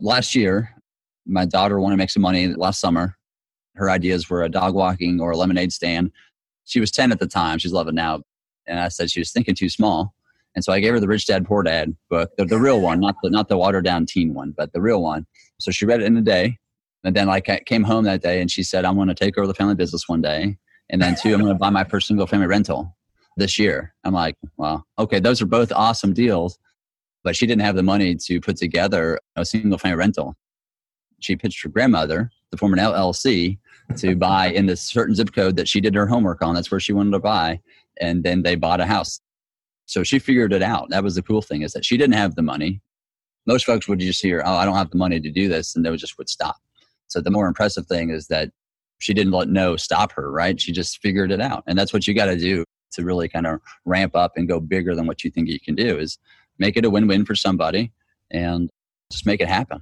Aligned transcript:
last 0.00 0.34
year, 0.34 0.74
my 1.26 1.44
daughter 1.44 1.80
wanted 1.80 1.94
to 1.94 1.98
make 1.98 2.10
some 2.10 2.22
money 2.22 2.48
last 2.48 2.80
summer. 2.80 3.16
Her 3.74 3.90
ideas 3.90 4.30
were 4.30 4.42
a 4.42 4.48
dog 4.48 4.74
walking 4.74 5.20
or 5.20 5.32
a 5.32 5.36
lemonade 5.36 5.72
stand. 5.72 6.10
She 6.64 6.80
was 6.80 6.90
10 6.90 7.12
at 7.12 7.18
the 7.18 7.26
time. 7.26 7.58
She's 7.58 7.72
11 7.72 7.94
now. 7.94 8.22
And 8.66 8.80
I 8.80 8.88
said 8.88 9.10
she 9.10 9.20
was 9.20 9.30
thinking 9.30 9.54
too 9.54 9.68
small. 9.68 10.14
And 10.54 10.64
so 10.64 10.72
I 10.72 10.80
gave 10.80 10.92
her 10.92 11.00
the 11.00 11.06
Rich 11.06 11.26
Dad 11.26 11.44
Poor 11.44 11.62
Dad 11.62 11.94
book, 12.08 12.30
the, 12.38 12.46
the 12.46 12.58
real 12.58 12.80
one, 12.80 13.00
not 13.00 13.16
the, 13.22 13.28
not 13.28 13.48
the 13.48 13.58
watered 13.58 13.84
down 13.84 14.06
teen 14.06 14.32
one, 14.32 14.54
but 14.56 14.72
the 14.72 14.80
real 14.80 15.02
one. 15.02 15.26
So 15.60 15.70
she 15.70 15.84
read 15.84 16.00
it 16.00 16.06
in 16.06 16.16
a 16.16 16.22
day. 16.22 16.58
And 17.04 17.14
then 17.14 17.26
like 17.26 17.48
I 17.48 17.60
came 17.60 17.84
home 17.84 18.04
that 18.04 18.22
day 18.22 18.40
and 18.40 18.50
she 18.50 18.62
said, 18.62 18.84
I'm 18.84 18.96
going 18.96 19.08
to 19.08 19.14
take 19.14 19.36
over 19.36 19.46
the 19.46 19.54
family 19.54 19.74
business 19.74 20.08
one 20.08 20.22
day. 20.22 20.56
And 20.88 21.02
then 21.02 21.14
two, 21.14 21.34
I'm 21.34 21.40
going 21.40 21.52
to 21.52 21.58
buy 21.58 21.70
my 21.70 21.84
first 21.84 22.08
single 22.08 22.26
family 22.26 22.46
rental 22.46 22.96
this 23.36 23.58
year. 23.58 23.94
I'm 24.02 24.14
like, 24.14 24.36
well, 24.56 24.86
okay, 24.98 25.20
those 25.20 25.42
are 25.42 25.46
both 25.46 25.70
awesome 25.72 26.14
deals. 26.14 26.58
But 27.26 27.34
she 27.34 27.44
didn't 27.44 27.62
have 27.62 27.74
the 27.74 27.82
money 27.82 28.14
to 28.14 28.40
put 28.40 28.56
together 28.56 29.18
a 29.34 29.44
single 29.44 29.78
family 29.78 29.96
rental. 29.96 30.36
She 31.18 31.34
pitched 31.34 31.60
her 31.64 31.68
grandmother 31.68 32.30
to 32.52 32.56
form 32.56 32.72
an 32.72 32.78
LLC 32.78 33.58
to 33.96 34.14
buy 34.14 34.46
in 34.46 34.66
this 34.66 34.80
certain 34.80 35.12
zip 35.12 35.32
code 35.34 35.56
that 35.56 35.66
she 35.66 35.80
did 35.80 35.96
her 35.96 36.06
homework 36.06 36.40
on. 36.40 36.54
That's 36.54 36.70
where 36.70 36.78
she 36.78 36.92
wanted 36.92 37.10
to 37.10 37.18
buy. 37.18 37.58
And 38.00 38.22
then 38.22 38.44
they 38.44 38.54
bought 38.54 38.80
a 38.80 38.86
house. 38.86 39.20
So 39.86 40.04
she 40.04 40.20
figured 40.20 40.52
it 40.52 40.62
out. 40.62 40.90
That 40.90 41.02
was 41.02 41.16
the 41.16 41.22
cool 41.22 41.42
thing 41.42 41.62
is 41.62 41.72
that 41.72 41.84
she 41.84 41.96
didn't 41.96 42.14
have 42.14 42.36
the 42.36 42.42
money. 42.42 42.80
Most 43.44 43.66
folks 43.66 43.88
would 43.88 43.98
just 43.98 44.22
hear, 44.22 44.40
oh, 44.46 44.54
I 44.54 44.64
don't 44.64 44.76
have 44.76 44.90
the 44.90 44.96
money 44.96 45.18
to 45.18 45.30
do 45.32 45.48
this. 45.48 45.74
And 45.74 45.84
they 45.84 45.90
would 45.90 45.98
just 45.98 46.18
would 46.18 46.28
stop. 46.28 46.58
So 47.08 47.20
the 47.20 47.32
more 47.32 47.48
impressive 47.48 47.88
thing 47.88 48.10
is 48.10 48.28
that 48.28 48.50
she 48.98 49.12
didn't 49.12 49.32
let 49.32 49.48
no 49.48 49.76
stop 49.76 50.12
her, 50.12 50.30
right? 50.30 50.60
She 50.60 50.70
just 50.70 51.02
figured 51.02 51.32
it 51.32 51.40
out. 51.40 51.64
And 51.66 51.76
that's 51.76 51.92
what 51.92 52.06
you 52.06 52.14
got 52.14 52.26
to 52.26 52.36
do 52.36 52.64
to 52.92 53.04
really 53.04 53.28
kind 53.28 53.48
of 53.48 53.60
ramp 53.84 54.14
up 54.14 54.34
and 54.36 54.46
go 54.46 54.60
bigger 54.60 54.94
than 54.94 55.08
what 55.08 55.24
you 55.24 55.30
think 55.32 55.48
you 55.48 55.58
can 55.58 55.74
do 55.74 55.98
is 55.98 56.18
make 56.58 56.76
it 56.76 56.84
a 56.84 56.90
win-win 56.90 57.24
for 57.24 57.34
somebody 57.34 57.92
and 58.30 58.70
just 59.10 59.26
make 59.26 59.40
it 59.40 59.48
happen. 59.48 59.80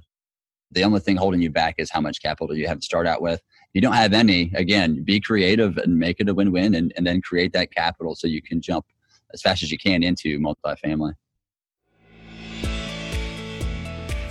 The 0.71 0.83
only 0.83 0.99
thing 0.99 1.15
holding 1.15 1.41
you 1.41 1.49
back 1.49 1.75
is 1.77 1.89
how 1.89 2.01
much 2.01 2.21
capital 2.21 2.55
you 2.55 2.67
have 2.67 2.79
to 2.79 2.85
start 2.85 3.07
out 3.07 3.21
with. 3.21 3.39
If 3.39 3.69
you 3.73 3.81
don't 3.81 3.93
have 3.93 4.13
any, 4.13 4.51
again, 4.55 5.03
be 5.03 5.19
creative 5.19 5.77
and 5.77 5.97
make 5.97 6.19
it 6.19 6.29
a 6.29 6.33
win-win 6.33 6.75
and, 6.75 6.91
and 6.97 7.05
then 7.05 7.21
create 7.21 7.53
that 7.53 7.73
capital 7.73 8.15
so 8.15 8.27
you 8.27 8.41
can 8.41 8.61
jump 8.61 8.85
as 9.33 9.41
fast 9.41 9.63
as 9.63 9.71
you 9.71 9.77
can 9.77 10.03
into 10.03 10.39
multifamily. 10.39 11.13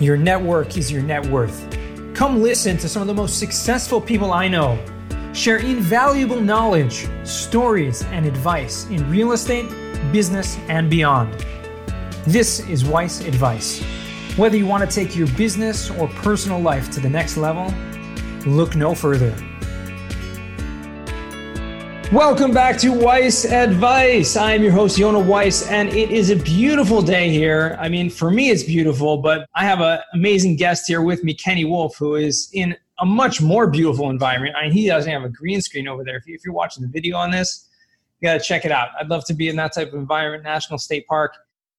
Your 0.01 0.17
network 0.17 0.77
is 0.77 0.91
your 0.91 1.03
net 1.03 1.25
worth. 1.27 1.69
Come 2.15 2.43
listen 2.43 2.77
to 2.79 2.89
some 2.89 3.01
of 3.01 3.09
the 3.09 3.15
most 3.15 3.39
successful 3.39 4.01
people 4.01 4.33
I 4.33 4.49
know 4.49 4.79
share 5.35 5.59
invaluable 5.59 6.41
knowledge, 6.41 7.09
stories, 7.25 8.03
and 8.05 8.25
advice 8.25 8.87
in 8.87 9.09
real 9.11 9.33
estate, 9.33 9.69
business, 10.13 10.57
and 10.69 10.89
beyond. 10.89 11.45
This 12.27 12.61
is 12.71 12.87
Weiss 12.87 13.21
Advice. 13.21 13.83
Whether 14.37 14.57
you 14.57 14.65
want 14.65 14.89
to 14.89 14.95
take 14.95 15.15
your 15.15 15.27
business 15.37 15.91
or 15.91 16.09
personal 16.09 16.59
life 16.59 16.91
to 16.93 17.01
the 17.01 17.11
next 17.11 17.37
level, 17.37 17.67
look 18.47 18.75
no 18.75 18.95
further. 18.95 19.37
Welcome 22.11 22.55
back 22.55 22.79
to 22.79 22.95
Weiss 22.95 23.45
Advice. 23.45 24.37
I 24.37 24.55
am 24.55 24.63
your 24.63 24.73
host, 24.73 24.97
Yonah 24.97 25.21
Weiss, 25.21 25.69
and 25.69 25.91
it 25.91 26.11
is 26.11 26.31
a 26.31 26.37
beautiful 26.37 27.03
day 27.03 27.29
here. 27.29 27.77
I 27.79 27.91
mean, 27.91 28.09
for 28.09 28.31
me, 28.31 28.49
it's 28.49 28.63
beautiful, 28.63 29.19
but 29.19 29.47
I 29.55 29.65
have 29.67 29.83
an 29.83 29.99
amazing 30.15 30.57
guest 30.57 30.85
here 30.89 31.03
with 31.03 31.25
me, 31.25 31.35
Kenny 31.35 31.67
Wolf, 31.67 31.95
who 31.99 32.15
is 32.15 32.49
in 32.55 32.75
a 33.01 33.05
much 33.05 33.43
more 33.43 33.69
beautiful 33.69 34.09
environment. 34.09 34.57
I 34.57 34.63
mean, 34.63 34.73
he 34.73 34.87
doesn't 34.87 35.13
have 35.13 35.25
a 35.25 35.29
green 35.29 35.61
screen 35.61 35.89
over 35.89 36.03
there. 36.03 36.17
If, 36.17 36.27
you, 36.27 36.35
if 36.35 36.41
you're 36.43 36.55
watching 36.55 36.85
the 36.85 36.89
video 36.89 37.19
on 37.19 37.33
this, 37.33 37.69
you 38.21 38.29
got 38.29 38.41
to 38.41 38.41
check 38.41 38.65
it 38.65 38.73
out. 38.73 38.89
I'd 38.99 39.11
love 39.11 39.27
to 39.27 39.35
be 39.35 39.51
in 39.51 39.57
that 39.57 39.75
type 39.75 39.89
of 39.89 39.95
environment, 39.97 40.43
National 40.43 40.79
State 40.79 41.07
Park. 41.07 41.35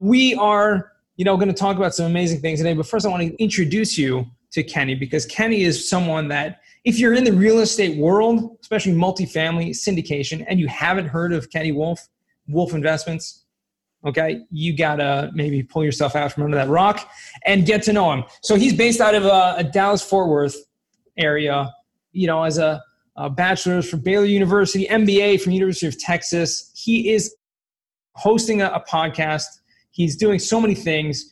We 0.05 0.35
are, 0.35 0.91
you 1.17 1.25
know, 1.25 1.35
going 1.35 1.47
to 1.47 1.53
talk 1.55 1.77
about 1.77 1.95
some 1.95 2.05
amazing 2.05 2.39
things 2.39 2.59
today. 2.59 2.75
But 2.75 2.85
first, 2.85 3.07
I 3.07 3.09
want 3.09 3.23
to 3.23 3.35
introduce 3.41 3.97
you 3.97 4.27
to 4.51 4.61
Kenny 4.61 4.93
because 4.93 5.25
Kenny 5.25 5.63
is 5.63 5.89
someone 5.89 6.27
that, 6.27 6.59
if 6.83 6.99
you're 6.99 7.15
in 7.15 7.23
the 7.23 7.33
real 7.33 7.57
estate 7.57 7.97
world, 7.97 8.55
especially 8.61 8.93
multifamily 8.93 9.71
syndication, 9.71 10.45
and 10.47 10.59
you 10.59 10.67
haven't 10.67 11.07
heard 11.07 11.33
of 11.33 11.49
Kenny 11.49 11.71
Wolf, 11.71 12.07
Wolf 12.47 12.75
Investments, 12.75 13.45
okay, 14.05 14.41
you 14.51 14.77
gotta 14.77 15.31
maybe 15.33 15.63
pull 15.63 15.83
yourself 15.83 16.15
out 16.15 16.31
from 16.31 16.43
under 16.43 16.55
that 16.55 16.69
rock 16.69 17.09
and 17.47 17.65
get 17.65 17.81
to 17.81 17.91
know 17.91 18.11
him. 18.13 18.25
So 18.43 18.53
he's 18.53 18.75
based 18.75 19.01
out 19.01 19.15
of 19.15 19.25
uh, 19.25 19.63
Dallas 19.63 20.03
Fort 20.03 20.29
Worth 20.29 20.55
area, 21.17 21.73
you 22.11 22.27
know, 22.27 22.43
as 22.43 22.59
a, 22.59 22.79
a 23.15 23.27
bachelor's 23.27 23.89
from 23.89 24.01
Baylor 24.01 24.25
University, 24.25 24.85
MBA 24.85 25.41
from 25.41 25.53
University 25.53 25.87
of 25.87 25.97
Texas. 25.97 26.71
He 26.75 27.11
is 27.11 27.35
hosting 28.13 28.61
a, 28.61 28.67
a 28.67 28.83
podcast. 28.87 29.45
He's 29.95 30.17
doing 30.17 30.39
so 30.39 30.59
many 30.59 30.75
things. 30.75 31.31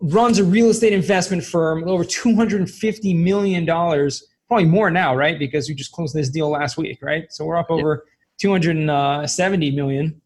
Runs 0.00 0.38
a 0.38 0.44
real 0.44 0.68
estate 0.68 0.92
investment 0.92 1.42
firm 1.42 1.88
over 1.88 2.04
$250 2.04 3.18
million, 3.18 3.64
probably 3.64 4.66
more 4.66 4.90
now, 4.90 5.16
right? 5.16 5.38
Because 5.38 5.66
we 5.66 5.74
just 5.74 5.92
closed 5.92 6.14
this 6.14 6.28
deal 6.28 6.50
last 6.50 6.76
week, 6.76 6.98
right? 7.00 7.24
So 7.32 7.46
we're 7.46 7.56
up 7.56 7.70
over 7.70 8.04
270 8.38 9.70
million 9.70 10.20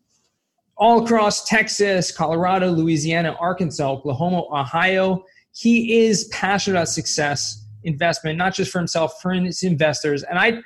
all 0.77 1.05
across 1.05 1.45
Texas, 1.45 2.11
Colorado, 2.11 2.71
Louisiana, 2.73 3.37
Arkansas, 3.39 3.89
Oklahoma, 3.89 4.43
Ohio. 4.51 5.25
He 5.55 6.05
is 6.05 6.25
passionate 6.33 6.79
about 6.79 6.89
success 6.89 7.65
investment, 7.85 8.37
not 8.37 8.53
just 8.53 8.73
for 8.73 8.79
himself, 8.79 9.23
for 9.23 9.33
his 9.33 9.63
investors. 9.63 10.25
And 10.25 10.41
I, 10.41 10.61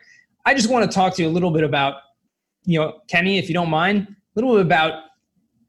I 0.46 0.54
just 0.54 0.70
want 0.70 0.90
to 0.90 0.94
talk 0.94 1.14
to 1.16 1.22
you 1.22 1.28
a 1.28 1.30
little 1.30 1.50
bit 1.50 1.64
about, 1.64 1.96
you 2.64 2.80
know, 2.80 3.00
Kenny, 3.08 3.36
if 3.36 3.48
you 3.48 3.54
don't 3.54 3.68
mind, 3.68 4.08
a 4.08 4.14
little 4.40 4.56
bit 4.56 4.64
about 4.64 5.02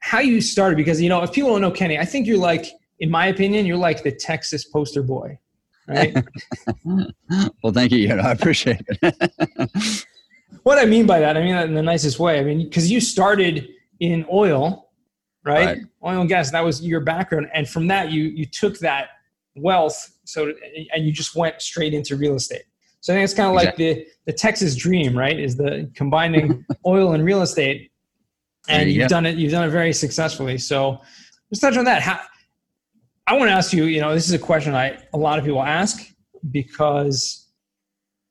how 0.02 0.20
you 0.20 0.42
started. 0.42 0.76
Because 0.76 1.02
you 1.02 1.10
know, 1.10 1.24
if 1.24 1.32
people 1.32 1.50
don't 1.52 1.62
know 1.62 1.72
Kenny, 1.72 1.98
I 1.98 2.06
think 2.06 2.28
you're 2.28 2.38
like, 2.38 2.68
in 3.00 3.10
my 3.10 3.28
opinion, 3.28 3.66
you're 3.66 3.78
like 3.78 4.04
the 4.04 4.12
Texas 4.12 4.66
poster 4.66 5.02
boy, 5.02 5.40
right? 5.88 6.16
well, 7.64 7.74
thank 7.74 7.92
you. 7.92 8.14
I 8.14 8.32
appreciate 8.32 8.82
it. 8.88 10.06
what 10.64 10.78
I 10.78 10.86
mean 10.86 11.06
by 11.06 11.20
that, 11.20 11.38
I 11.38 11.42
mean 11.42 11.56
that 11.56 11.68
in 11.68 11.74
the 11.74 11.82
nicest 11.82 12.20
way. 12.20 12.40
I 12.40 12.44
mean, 12.44 12.64
because 12.66 12.92
you 12.92 13.02
started 13.02 13.70
in 14.00 14.26
oil, 14.32 14.90
right? 15.44 15.66
right? 15.66 15.78
Oil 16.04 16.22
and 16.22 16.30
gas. 16.30 16.52
That 16.52 16.64
was 16.64 16.86
your 16.86 17.00
background, 17.02 17.48
and 17.54 17.68
from 17.68 17.88
that, 17.88 18.12
you 18.12 18.24
you 18.24 18.46
took 18.46 18.78
that 18.80 19.10
wealth 19.56 20.12
so 20.24 20.54
and 20.94 21.06
you 21.06 21.12
just 21.12 21.36
went 21.36 21.62
straight 21.62 21.94
into 21.94 22.16
real 22.16 22.36
estate 22.36 22.64
so 23.02 23.14
i 23.14 23.16
think 23.16 23.24
it's 23.24 23.34
kind 23.34 23.50
of 23.50 23.56
exactly. 23.56 23.88
like 23.90 23.98
the 23.98 24.08
the 24.26 24.34
texas 24.34 24.76
dream 24.76 25.18
right 25.18 25.40
is 25.40 25.58
the 25.58 25.90
combining 25.94 26.66
oil 26.86 27.14
and 27.14 27.26
real 27.26 27.42
estate 27.42 27.91
and 28.72 28.92
you 28.92 29.02
have 29.02 29.10
done 29.10 29.26
it 29.26 29.38
you've 29.38 29.52
done 29.52 29.68
it 29.68 29.72
very 29.72 29.94
successfully 29.94 30.58
so 30.58 31.00
let's 31.52 31.60
touch 31.60 31.78
on 31.78 31.86
that 31.86 32.02
How, 32.02 32.20
i 33.28 33.34
want 33.38 33.50
to 33.50 33.54
ask 33.54 33.74
you 33.74 33.86
you 33.86 34.02
know 34.02 34.14
this 34.14 34.28
is 34.28 34.34
a 34.34 34.40
question 34.40 34.74
i 34.76 34.98
a 35.14 35.18
lot 35.18 35.40
of 35.40 35.46
people 35.46 35.64
ask 35.64 36.12
because 36.52 37.48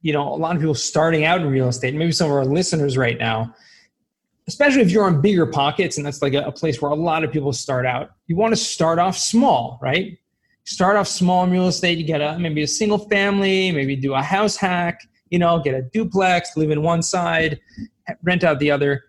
you 0.03 0.13
know 0.13 0.29
a 0.29 0.37
lot 0.37 0.57
of 0.57 0.61
people 0.61 0.75
starting 0.75 1.25
out 1.25 1.41
in 1.41 1.49
real 1.49 1.69
estate 1.69 1.95
maybe 1.95 2.13
some 2.13 2.31
of 2.31 2.37
our 2.37 2.45
listeners 2.45 2.97
right 2.97 3.19
now 3.19 3.55
especially 4.49 4.83
if 4.83 4.91
you're 4.91 5.05
on 5.05 5.23
BiggerPockets 5.23 5.97
and 5.97 6.05
that's 6.05 6.23
like 6.23 6.35
a, 6.35 6.41
a 6.41 6.51
place 6.51 6.83
where 6.83 6.91
a 6.91 6.95
lot 6.97 7.23
of 7.23 7.31
people 7.31 7.53
start 7.53 7.87
out 7.87 8.11
you 8.27 8.37
want 8.37 8.53
to 8.53 8.57
start 8.57 8.99
off 8.99 9.17
small 9.17 9.79
right 9.83 10.19
start 10.71 10.97
off 10.97 11.09
small 11.09 11.45
in 11.45 11.51
real 11.51 11.67
estate. 11.67 11.99
You 11.99 12.05
get 12.05 12.21
a 12.21 12.39
maybe 12.39 12.63
a 12.63 12.69
single 12.69 12.99
family, 12.99 13.73
maybe 13.73 13.97
do 13.97 14.15
a 14.15 14.23
house 14.23 14.57
hack, 14.57 15.01
you 15.31 15.39
know, 15.39 15.59
get 15.59 15.75
a 15.75 15.83
duplex, 15.83 16.57
live 16.57 16.71
in 16.71 16.83
one 16.83 17.03
side, 17.03 17.61
rent 18.23 18.45
out 18.45 18.59
the 18.59 18.71
other. 18.71 19.05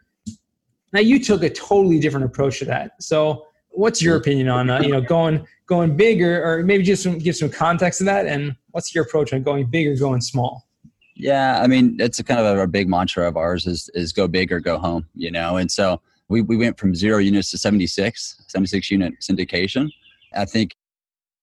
Now 0.93 0.99
you 0.99 1.23
took 1.23 1.43
a 1.43 1.49
totally 1.49 1.99
different 1.99 2.25
approach 2.25 2.59
to 2.59 2.65
that. 2.65 3.01
So 3.01 3.47
what's 3.69 4.01
your 4.01 4.17
opinion 4.17 4.49
on 4.49 4.69
uh, 4.69 4.81
you 4.81 4.89
know 4.89 5.01
going 5.01 5.45
going 5.65 5.95
bigger 5.95 6.43
or 6.43 6.63
maybe 6.63 6.83
just 6.83 7.03
some, 7.03 7.17
give 7.17 7.35
some 7.35 7.49
context 7.49 7.99
to 7.99 8.03
that 8.03 8.25
and 8.25 8.55
what's 8.71 8.93
your 8.93 9.05
approach 9.05 9.31
on 9.33 9.43
going 9.43 9.65
big 9.65 9.87
or 9.87 9.95
going 9.95 10.21
small? 10.21 10.67
Yeah, 11.15 11.61
I 11.61 11.67
mean, 11.67 11.97
it's 11.99 12.19
a 12.19 12.23
kind 12.23 12.39
of 12.39 12.57
a, 12.57 12.63
a 12.63 12.67
big 12.67 12.89
mantra 12.89 13.27
of 13.27 13.37
ours 13.37 13.67
is 13.67 13.89
is 13.93 14.11
go 14.11 14.27
big 14.27 14.51
or 14.51 14.59
go 14.59 14.77
home, 14.77 15.07
you 15.15 15.31
know. 15.31 15.57
And 15.57 15.71
so 15.71 16.01
we, 16.29 16.41
we 16.41 16.57
went 16.57 16.79
from 16.79 16.95
zero 16.95 17.19
units 17.19 17.51
to 17.51 17.57
76, 17.57 18.43
76 18.47 18.89
unit 18.89 19.13
syndication. 19.21 19.89
I 20.33 20.45
think 20.45 20.75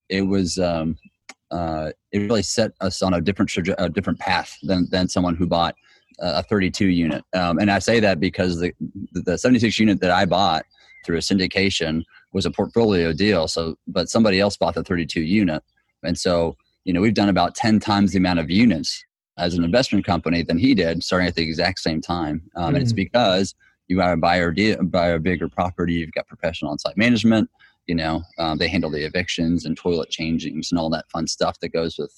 it 0.08 0.22
was 0.22 0.58
um, 0.58 0.96
uh, 1.50 1.92
it 2.12 2.20
really 2.20 2.42
set 2.42 2.72
us 2.80 3.02
on 3.02 3.14
a 3.14 3.20
different 3.20 3.54
a 3.78 3.88
different 3.88 4.18
path 4.18 4.56
than 4.62 4.88
than 4.90 5.08
someone 5.08 5.36
who 5.36 5.46
bought 5.46 5.74
a 6.18 6.42
32 6.42 6.88
unit. 6.88 7.24
Um, 7.34 7.58
and 7.58 7.70
I 7.70 7.78
say 7.78 8.00
that 8.00 8.20
because 8.20 8.60
the 8.60 8.72
the 9.12 9.38
76 9.38 9.78
unit 9.78 10.00
that 10.00 10.10
I 10.10 10.24
bought 10.24 10.64
through 11.04 11.16
a 11.16 11.20
syndication 11.20 12.02
was 12.32 12.44
a 12.46 12.50
portfolio 12.50 13.12
deal. 13.12 13.48
So, 13.48 13.76
but 13.86 14.08
somebody 14.08 14.40
else 14.40 14.56
bought 14.56 14.74
the 14.74 14.84
32 14.84 15.22
unit, 15.22 15.62
and 16.02 16.18
so 16.18 16.56
you 16.84 16.92
know 16.92 17.00
we've 17.00 17.14
done 17.14 17.28
about 17.28 17.54
10 17.54 17.80
times 17.80 18.12
the 18.12 18.18
amount 18.18 18.38
of 18.38 18.50
units 18.50 19.04
as 19.38 19.54
an 19.54 19.62
investment 19.62 20.04
company 20.04 20.42
than 20.42 20.58
he 20.58 20.74
did, 20.74 21.02
starting 21.04 21.28
at 21.28 21.36
the 21.36 21.42
exact 21.42 21.78
same 21.78 22.00
time. 22.00 22.42
Um, 22.56 22.64
mm-hmm. 22.64 22.74
And 22.74 22.82
it's 22.82 22.92
mm. 22.92 22.96
because 22.96 23.54
you 23.86 23.96
got 23.96 24.10
to 24.10 24.16
buy 24.16 24.36
a, 24.36 24.82
buy 24.82 25.08
a 25.08 25.18
bigger 25.20 25.48
property, 25.48 25.94
you've 25.94 26.10
got 26.12 26.26
professional 26.26 26.72
on-site 26.72 26.96
management, 26.96 27.48
you 27.88 27.94
know 27.94 28.22
um, 28.38 28.58
they 28.58 28.68
handle 28.68 28.90
the 28.90 29.04
evictions 29.04 29.64
and 29.64 29.76
toilet 29.76 30.10
changings 30.10 30.70
and 30.70 30.78
all 30.78 30.90
that 30.90 31.10
fun 31.10 31.26
stuff 31.26 31.58
that 31.60 31.70
goes 31.70 31.98
with 31.98 32.12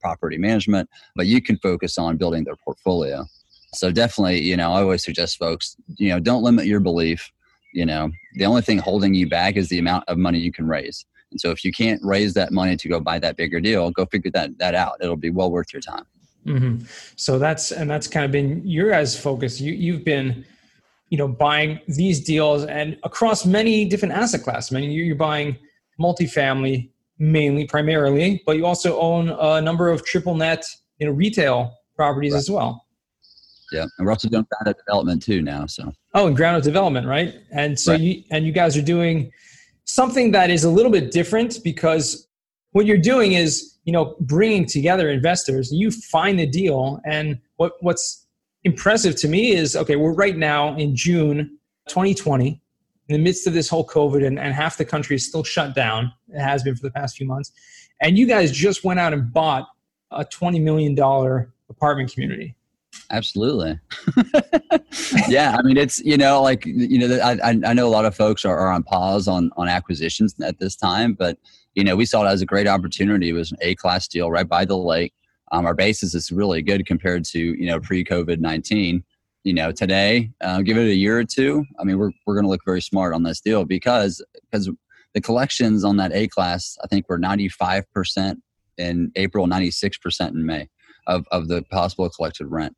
property 0.00 0.38
management 0.38 0.88
but 1.16 1.26
you 1.26 1.42
can 1.42 1.58
focus 1.58 1.98
on 1.98 2.16
building 2.16 2.44
their 2.44 2.56
portfolio 2.56 3.26
so 3.74 3.90
definitely 3.90 4.40
you 4.40 4.56
know 4.56 4.72
i 4.72 4.80
always 4.80 5.04
suggest 5.04 5.38
folks 5.38 5.76
you 5.96 6.08
know 6.08 6.18
don't 6.18 6.42
limit 6.42 6.66
your 6.66 6.80
belief 6.80 7.30
you 7.72 7.84
know 7.84 8.10
the 8.34 8.44
only 8.44 8.62
thing 8.62 8.78
holding 8.78 9.14
you 9.14 9.28
back 9.28 9.56
is 9.56 9.68
the 9.68 9.78
amount 9.78 10.04
of 10.08 10.16
money 10.16 10.38
you 10.38 10.52
can 10.52 10.66
raise 10.66 11.04
And 11.30 11.40
so 11.40 11.50
if 11.50 11.64
you 11.64 11.72
can't 11.72 12.00
raise 12.02 12.34
that 12.34 12.52
money 12.52 12.76
to 12.76 12.88
go 12.88 13.00
buy 13.00 13.18
that 13.18 13.36
bigger 13.36 13.60
deal, 13.60 13.90
go 13.90 14.06
figure 14.06 14.30
that 14.32 14.56
that 14.58 14.74
out. 14.74 14.94
It'll 15.00 15.16
be 15.16 15.30
well 15.30 15.50
worth 15.50 15.72
your 15.72 15.82
time. 15.82 16.04
Mm-hmm. 16.46 16.84
So 17.16 17.38
that's 17.38 17.72
and 17.72 17.90
that's 17.90 18.06
kind 18.06 18.24
of 18.24 18.32
been 18.32 18.66
your 18.66 18.90
guys' 18.90 19.18
focus. 19.18 19.60
You 19.60 19.72
you've 19.72 20.04
been, 20.04 20.44
you 21.10 21.18
know, 21.18 21.28
buying 21.28 21.80
these 21.86 22.24
deals 22.24 22.64
and 22.64 22.96
across 23.02 23.44
many 23.44 23.84
different 23.84 24.14
asset 24.14 24.42
classes. 24.42 24.74
I 24.74 24.80
mean, 24.80 24.90
you're 24.90 25.16
buying 25.16 25.56
multifamily 26.00 26.90
mainly, 27.18 27.66
primarily, 27.66 28.42
but 28.46 28.56
you 28.56 28.64
also 28.64 28.98
own 29.00 29.28
a 29.28 29.60
number 29.60 29.88
of 29.90 30.04
triple 30.04 30.36
net, 30.36 30.64
you 30.98 31.06
know, 31.06 31.12
retail 31.12 31.74
properties 31.96 32.32
right. 32.32 32.38
as 32.38 32.50
well. 32.50 32.86
Yeah, 33.72 33.86
and 33.98 34.06
we're 34.06 34.12
also 34.12 34.28
doing 34.28 34.46
ground 34.50 34.68
up 34.68 34.84
development 34.84 35.22
too 35.22 35.42
now. 35.42 35.66
So 35.66 35.92
oh, 36.14 36.26
and 36.26 36.36
ground 36.36 36.56
up 36.56 36.62
development, 36.62 37.06
right? 37.06 37.34
And 37.52 37.78
so 37.78 37.92
right. 37.92 38.00
you 38.00 38.22
and 38.30 38.46
you 38.46 38.52
guys 38.52 38.76
are 38.76 38.82
doing 38.82 39.30
something 39.84 40.30
that 40.32 40.50
is 40.50 40.64
a 40.64 40.70
little 40.70 40.92
bit 40.92 41.10
different 41.10 41.58
because 41.64 42.28
what 42.72 42.86
you're 42.86 42.98
doing 42.98 43.32
is 43.32 43.78
you 43.84 43.92
know 43.92 44.16
bringing 44.20 44.66
together 44.66 45.08
investors 45.08 45.72
you 45.72 45.90
find 45.90 46.38
the 46.38 46.46
deal 46.46 47.00
and 47.04 47.38
what 47.56 47.72
what's 47.80 48.26
impressive 48.64 49.16
to 49.16 49.28
me 49.28 49.52
is 49.52 49.74
okay 49.74 49.96
we're 49.96 50.12
right 50.12 50.36
now 50.36 50.76
in 50.76 50.94
june 50.94 51.58
2020 51.88 52.60
in 53.08 53.12
the 53.12 53.18
midst 53.18 53.46
of 53.46 53.54
this 53.54 53.68
whole 53.68 53.86
covid 53.86 54.26
and, 54.26 54.38
and 54.38 54.52
half 54.52 54.76
the 54.76 54.84
country 54.84 55.16
is 55.16 55.26
still 55.26 55.42
shut 55.42 55.74
down 55.74 56.12
it 56.28 56.40
has 56.40 56.62
been 56.62 56.76
for 56.76 56.82
the 56.82 56.90
past 56.90 57.16
few 57.16 57.26
months 57.26 57.52
and 58.02 58.18
you 58.18 58.26
guys 58.26 58.52
just 58.52 58.84
went 58.84 59.00
out 59.00 59.14
and 59.14 59.32
bought 59.32 59.66
a 60.10 60.24
20 60.24 60.58
million 60.58 60.94
dollar 60.94 61.52
apartment 61.70 62.12
community 62.12 62.54
absolutely 63.10 63.78
yeah 65.28 65.56
i 65.58 65.62
mean 65.62 65.78
it's 65.78 65.98
you 66.00 66.16
know 66.16 66.42
like 66.42 66.66
you 66.66 66.98
know 66.98 67.18
i 67.20 67.38
i 67.42 67.72
know 67.72 67.86
a 67.86 67.88
lot 67.88 68.04
of 68.04 68.14
folks 68.14 68.44
are, 68.44 68.58
are 68.58 68.70
on 68.70 68.82
pause 68.82 69.26
on 69.26 69.50
on 69.56 69.66
acquisitions 69.66 70.34
at 70.40 70.58
this 70.58 70.76
time 70.76 71.14
but 71.14 71.38
you 71.78 71.84
know, 71.84 71.94
we 71.94 72.06
saw 72.06 72.24
it 72.24 72.28
as 72.28 72.42
a 72.42 72.46
great 72.46 72.66
opportunity. 72.66 73.28
It 73.28 73.34
was 73.34 73.52
an 73.52 73.58
A 73.60 73.76
class 73.76 74.08
deal 74.08 74.32
right 74.32 74.48
by 74.48 74.64
the 74.64 74.76
lake. 74.76 75.14
Um, 75.52 75.64
our 75.64 75.74
basis 75.74 76.12
is 76.12 76.32
really 76.32 76.60
good 76.60 76.84
compared 76.86 77.24
to, 77.26 77.38
you 77.38 77.66
know, 77.66 77.78
pre 77.78 78.04
COVID 78.04 78.40
19. 78.40 79.04
You 79.44 79.54
know, 79.54 79.70
today, 79.70 80.32
uh, 80.40 80.60
give 80.62 80.76
it 80.76 80.88
a 80.88 80.94
year 80.94 81.20
or 81.20 81.24
two. 81.24 81.64
I 81.78 81.84
mean, 81.84 81.96
we're, 81.96 82.10
we're 82.26 82.34
going 82.34 82.44
to 82.44 82.50
look 82.50 82.64
very 82.64 82.82
smart 82.82 83.14
on 83.14 83.22
this 83.22 83.40
deal 83.40 83.64
because, 83.64 84.20
because 84.50 84.68
the 85.14 85.20
collections 85.20 85.84
on 85.84 85.96
that 85.98 86.12
A 86.12 86.26
class, 86.26 86.76
I 86.82 86.88
think 86.88 87.08
were 87.08 87.18
95% 87.18 88.38
in 88.76 89.12
April, 89.14 89.46
96% 89.46 90.30
in 90.30 90.44
May 90.44 90.68
of, 91.06 91.26
of 91.30 91.46
the 91.46 91.62
possible 91.70 92.10
collected 92.10 92.48
rent. 92.48 92.76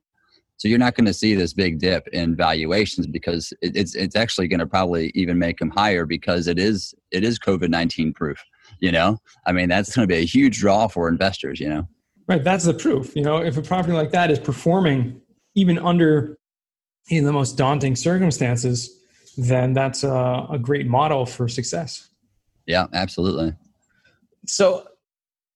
So 0.60 0.68
you're 0.68 0.78
not 0.78 0.94
going 0.94 1.06
to 1.06 1.14
see 1.14 1.34
this 1.34 1.54
big 1.54 1.78
dip 1.78 2.06
in 2.08 2.36
valuations 2.36 3.06
because 3.06 3.50
it, 3.62 3.74
it's 3.74 3.94
it's 3.94 4.14
actually 4.14 4.46
going 4.46 4.60
to 4.60 4.66
probably 4.66 5.10
even 5.14 5.38
make 5.38 5.58
them 5.58 5.70
higher 5.70 6.04
because 6.04 6.46
it 6.46 6.58
is 6.58 6.94
it 7.12 7.24
is 7.24 7.38
COVID 7.38 7.70
nineteen 7.70 8.12
proof 8.12 8.44
you 8.78 8.92
know? 8.92 9.16
I 9.46 9.52
mean 9.52 9.70
that's 9.70 9.96
going 9.96 10.06
to 10.06 10.14
be 10.14 10.20
a 10.20 10.26
huge 10.26 10.58
draw 10.58 10.86
for 10.86 11.08
investors 11.08 11.60
you 11.60 11.70
know? 11.70 11.88
Right 12.28 12.44
that's 12.44 12.66
the 12.66 12.74
proof 12.74 13.16
you 13.16 13.22
know? 13.22 13.38
If 13.38 13.56
a 13.56 13.62
property 13.62 13.94
like 13.94 14.10
that 14.10 14.30
is 14.30 14.38
performing 14.38 15.22
even 15.54 15.78
under 15.78 16.36
in 17.08 17.24
the 17.24 17.32
most 17.32 17.56
daunting 17.56 17.96
circumstances 17.96 19.00
then 19.38 19.72
that's 19.72 20.04
a, 20.04 20.46
a 20.50 20.58
great 20.60 20.86
model 20.86 21.24
for 21.24 21.48
success. 21.48 22.06
Yeah 22.66 22.86
absolutely. 22.92 23.54
So 24.46 24.86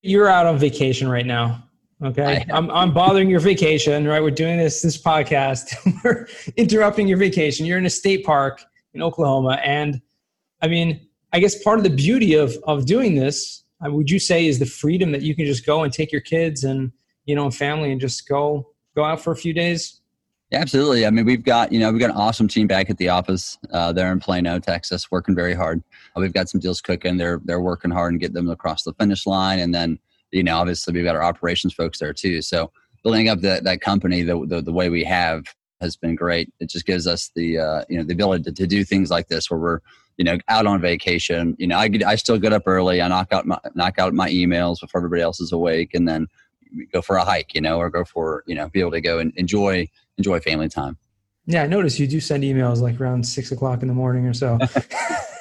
you're 0.00 0.28
out 0.28 0.46
on 0.46 0.56
vacation 0.56 1.08
right 1.08 1.26
now 1.26 1.62
okay 2.04 2.44
I'm, 2.52 2.70
I'm 2.70 2.92
bothering 2.94 3.30
your 3.30 3.40
vacation 3.40 4.06
right 4.06 4.22
we're 4.22 4.30
doing 4.30 4.58
this 4.58 4.82
this 4.82 5.00
podcast 5.00 5.74
we're 6.04 6.28
interrupting 6.56 7.08
your 7.08 7.18
vacation 7.18 7.66
you're 7.66 7.78
in 7.78 7.86
a 7.86 7.90
state 7.90 8.24
park 8.24 8.62
in 8.92 9.02
oklahoma 9.02 9.60
and 9.64 10.00
i 10.62 10.68
mean 10.68 11.08
I 11.34 11.40
guess 11.40 11.60
part 11.60 11.78
of 11.78 11.84
the 11.84 11.90
beauty 11.90 12.34
of 12.34 12.56
of 12.62 12.86
doing 12.86 13.16
this, 13.16 13.64
would 13.82 14.08
you 14.08 14.20
say, 14.20 14.46
is 14.46 14.60
the 14.60 14.66
freedom 14.66 15.10
that 15.10 15.22
you 15.22 15.34
can 15.34 15.46
just 15.46 15.66
go 15.66 15.82
and 15.82 15.92
take 15.92 16.12
your 16.12 16.20
kids 16.20 16.62
and 16.62 16.92
you 17.26 17.34
know 17.34 17.50
family 17.50 17.90
and 17.90 18.00
just 18.00 18.28
go 18.28 18.70
go 18.94 19.02
out 19.02 19.20
for 19.20 19.32
a 19.32 19.36
few 19.36 19.52
days. 19.52 20.00
Yeah, 20.52 20.60
absolutely. 20.60 21.04
I 21.04 21.10
mean, 21.10 21.24
we've 21.24 21.42
got 21.42 21.72
you 21.72 21.80
know 21.80 21.90
we've 21.90 22.00
got 22.00 22.10
an 22.10 22.16
awesome 22.16 22.46
team 22.46 22.68
back 22.68 22.88
at 22.88 22.98
the 22.98 23.08
office 23.08 23.58
uh, 23.72 23.92
there 23.92 24.12
in 24.12 24.20
Plano, 24.20 24.60
Texas, 24.60 25.10
working 25.10 25.34
very 25.34 25.54
hard. 25.54 25.82
Uh, 26.16 26.20
we've 26.20 26.32
got 26.32 26.48
some 26.48 26.60
deals 26.60 26.80
cooking. 26.80 27.16
They're 27.16 27.40
they're 27.44 27.60
working 27.60 27.90
hard 27.90 28.12
and 28.12 28.20
get 28.20 28.32
them 28.32 28.48
across 28.48 28.84
the 28.84 28.92
finish 28.92 29.26
line, 29.26 29.58
and 29.58 29.74
then 29.74 29.98
you 30.34 30.42
know 30.42 30.56
obviously 30.56 30.92
we've 30.92 31.04
got 31.04 31.16
our 31.16 31.22
operations 31.22 31.72
folks 31.72 31.98
there 31.98 32.12
too. 32.12 32.42
So 32.42 32.70
building 33.02 33.28
up 33.28 33.40
that 33.40 33.64
that 33.64 33.80
company 33.80 34.22
the, 34.22 34.44
the, 34.46 34.60
the 34.60 34.72
way 34.72 34.88
we 34.88 35.04
have 35.04 35.44
has 35.80 35.96
been 35.96 36.14
great. 36.14 36.52
It 36.60 36.70
just 36.70 36.86
gives 36.86 37.06
us 37.06 37.30
the 37.34 37.58
uh, 37.58 37.84
you 37.88 37.98
know 37.98 38.04
the 38.04 38.12
ability 38.12 38.44
to, 38.44 38.52
to 38.52 38.66
do 38.66 38.84
things 38.84 39.10
like 39.10 39.28
this 39.28 39.50
where 39.50 39.58
we're 39.58 39.80
you 40.16 40.24
know, 40.24 40.38
out 40.48 40.66
on 40.66 40.80
vacation. 40.80 41.56
You 41.58 41.66
know, 41.66 41.76
I 41.76 41.90
I 42.06 42.14
still 42.16 42.38
get 42.38 42.52
up 42.52 42.62
early. 42.66 43.02
I 43.02 43.08
knock 43.08 43.32
out 43.32 43.46
my 43.46 43.58
knock 43.74 43.98
out 43.98 44.14
my 44.14 44.30
emails 44.30 44.80
before 44.80 45.00
everybody 45.00 45.22
else 45.22 45.40
is 45.40 45.52
awake, 45.52 45.94
and 45.94 46.08
then 46.08 46.28
go 46.92 47.02
for 47.02 47.16
a 47.16 47.24
hike. 47.24 47.54
You 47.54 47.60
know, 47.60 47.78
or 47.78 47.90
go 47.90 48.04
for 48.04 48.44
you 48.46 48.54
know, 48.54 48.68
be 48.68 48.80
able 48.80 48.92
to 48.92 49.00
go 49.00 49.18
and 49.18 49.32
enjoy 49.36 49.88
enjoy 50.18 50.40
family 50.40 50.68
time. 50.68 50.96
Yeah, 51.46 51.62
I 51.62 51.66
noticed 51.66 51.98
you 51.98 52.06
do 52.06 52.20
send 52.20 52.42
emails 52.42 52.80
like 52.80 53.00
around 53.00 53.26
six 53.26 53.52
o'clock 53.52 53.82
in 53.82 53.88
the 53.88 53.94
morning 53.94 54.26
or 54.26 54.34
so. 54.34 54.58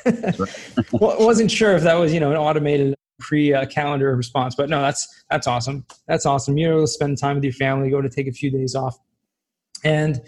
well, 0.91 1.17
I 1.19 1.23
wasn't 1.23 1.49
sure 1.49 1.75
if 1.75 1.83
that 1.83 1.93
was 1.93 2.13
you 2.13 2.19
know 2.19 2.31
an 2.31 2.37
automated 2.37 2.95
pre-calendar 3.23 4.15
response, 4.15 4.53
but 4.55 4.69
no, 4.69 4.81
that's 4.81 5.23
that's 5.31 5.47
awesome. 5.47 5.85
That's 6.07 6.25
awesome. 6.25 6.57
You're 6.57 6.73
able 6.73 6.83
to 6.83 6.87
spend 6.87 7.17
time 7.17 7.35
with 7.35 7.43
your 7.43 7.53
family, 7.53 7.89
go 7.89 8.01
to 8.01 8.09
take 8.09 8.27
a 8.27 8.31
few 8.31 8.51
days 8.51 8.75
off, 8.75 8.97
and 9.83 10.21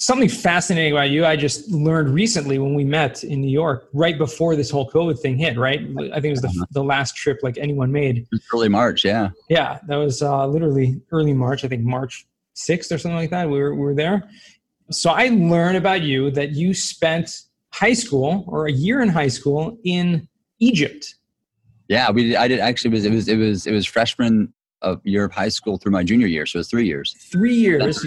something 0.00 0.30
fascinating 0.30 0.92
about 0.92 1.10
you 1.10 1.26
i 1.26 1.36
just 1.36 1.70
learned 1.70 2.08
recently 2.08 2.58
when 2.58 2.74
we 2.74 2.84
met 2.84 3.22
in 3.22 3.40
new 3.40 3.50
york 3.50 3.88
right 3.92 4.16
before 4.16 4.56
this 4.56 4.70
whole 4.70 4.90
covid 4.90 5.18
thing 5.18 5.36
hit 5.36 5.58
right 5.58 5.80
i 5.80 6.14
think 6.14 6.26
it 6.26 6.30
was 6.30 6.40
the, 6.40 6.48
uh-huh. 6.48 6.64
the 6.72 6.82
last 6.82 7.14
trip 7.14 7.38
like 7.42 7.58
anyone 7.58 7.92
made 7.92 8.26
early 8.54 8.68
march 8.68 9.04
yeah 9.04 9.28
yeah 9.50 9.78
that 9.86 9.96
was 9.96 10.22
uh, 10.22 10.46
literally 10.46 11.00
early 11.12 11.34
march 11.34 11.64
i 11.64 11.68
think 11.68 11.82
march 11.82 12.26
6th 12.56 12.92
or 12.92 12.98
something 12.98 13.16
like 13.16 13.30
that 13.30 13.48
we 13.48 13.60
were, 13.60 13.74
we 13.74 13.80
were 13.80 13.94
there 13.94 14.28
so 14.90 15.10
i 15.10 15.28
learned 15.28 15.76
about 15.76 16.00
you 16.00 16.30
that 16.30 16.52
you 16.52 16.72
spent 16.72 17.42
high 17.72 17.92
school 17.92 18.44
or 18.48 18.66
a 18.66 18.72
year 18.72 19.02
in 19.02 19.08
high 19.08 19.28
school 19.28 19.78
in 19.84 20.26
egypt 20.60 21.16
yeah 21.90 22.10
we 22.10 22.28
did, 22.28 22.36
i 22.36 22.48
did 22.48 22.60
actually 22.60 22.88
it 22.88 22.94
was 22.94 23.04
it 23.04 23.10
was 23.10 23.28
it 23.28 23.36
was 23.36 23.66
it 23.66 23.72
was 23.72 23.86
freshman 23.86 24.52
of 24.80 25.00
year 25.04 25.24
of 25.24 25.32
high 25.32 25.50
school 25.50 25.76
through 25.76 25.92
my 25.92 26.02
junior 26.02 26.26
year 26.26 26.46
so 26.46 26.56
it 26.56 26.60
was 26.60 26.68
three 26.68 26.86
years 26.86 27.14
three 27.30 27.54
years 27.54 28.06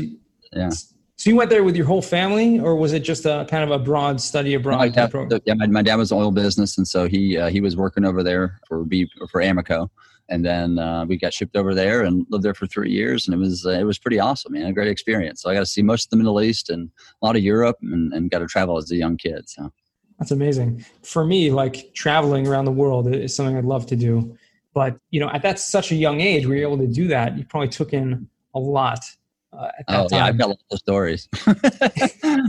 yeah 0.53 0.71
so 1.15 1.29
you 1.29 1.35
went 1.35 1.49
there 1.49 1.63
with 1.63 1.77
your 1.77 1.85
whole 1.85 2.01
family, 2.01 2.59
or 2.59 2.75
was 2.75 2.91
it 2.91 2.99
just 3.01 3.25
a 3.25 3.45
kind 3.49 3.63
of 3.63 3.71
a 3.71 3.77
broad 3.81 4.19
study 4.19 4.55
abroad 4.55 4.79
my 4.79 4.89
dad, 4.89 5.11
program? 5.11 5.39
Yeah, 5.45 5.53
my, 5.53 5.67
my 5.67 5.81
dad 5.81 5.95
was 5.95 6.11
oil 6.11 6.31
business, 6.31 6.77
and 6.77 6.85
so 6.85 7.07
he 7.07 7.37
uh, 7.37 7.49
he 7.49 7.61
was 7.61 7.77
working 7.77 8.03
over 8.03 8.23
there 8.23 8.59
for 8.67 8.83
B 8.83 9.07
for 9.29 9.39
Amoco, 9.39 9.89
and 10.29 10.43
then 10.43 10.79
uh, 10.79 11.05
we 11.05 11.17
got 11.17 11.33
shipped 11.33 11.55
over 11.55 11.75
there 11.75 12.01
and 12.01 12.25
lived 12.29 12.43
there 12.43 12.53
for 12.53 12.67
three 12.67 12.91
years, 12.91 13.27
and 13.27 13.35
it 13.35 13.37
was 13.37 13.65
uh, 13.65 13.69
it 13.69 13.83
was 13.83 13.99
pretty 13.99 14.19
awesome, 14.19 14.53
man, 14.53 14.65
a 14.65 14.73
great 14.73 14.89
experience. 14.89 15.41
So 15.41 15.49
I 15.49 15.53
got 15.53 15.61
to 15.61 15.65
see 15.65 15.81
most 15.81 16.07
of 16.07 16.09
the 16.09 16.17
Middle 16.17 16.41
East 16.41 16.69
and 16.69 16.89
a 17.21 17.25
lot 17.25 17.35
of 17.35 17.43
Europe, 17.43 17.77
and, 17.81 18.11
and 18.11 18.29
got 18.31 18.39
to 18.39 18.47
travel 18.47 18.77
as 18.77 18.91
a 18.91 18.95
young 18.95 19.15
kid. 19.15 19.47
So 19.47 19.71
that's 20.23 20.31
amazing. 20.31 20.85
For 21.01 21.25
me, 21.25 21.51
like 21.51 21.93
traveling 21.93 22.47
around 22.47 22.65
the 22.65 22.71
world 22.71 23.13
is 23.13 23.35
something 23.35 23.57
I'd 23.57 23.65
love 23.65 23.85
to 23.87 23.97
do, 23.97 24.37
but 24.73 24.97
you 25.11 25.19
know, 25.19 25.29
at 25.29 25.41
that 25.41 25.59
such 25.59 25.91
a 25.91 25.95
young 25.95 26.21
age, 26.21 26.47
where 26.47 26.55
you're 26.55 26.67
able 26.71 26.77
to 26.79 26.87
do 26.87 27.09
that, 27.09 27.37
you 27.37 27.43
probably 27.43 27.67
took 27.67 27.93
in 27.93 28.27
a 28.55 28.59
lot 28.59 29.03
uh, 29.57 29.69
oh, 29.89 30.07
yeah, 30.11 30.25
I've 30.25 30.37
got 30.37 30.49
lots 30.49 30.63
of 30.71 30.79
stories. 30.79 31.27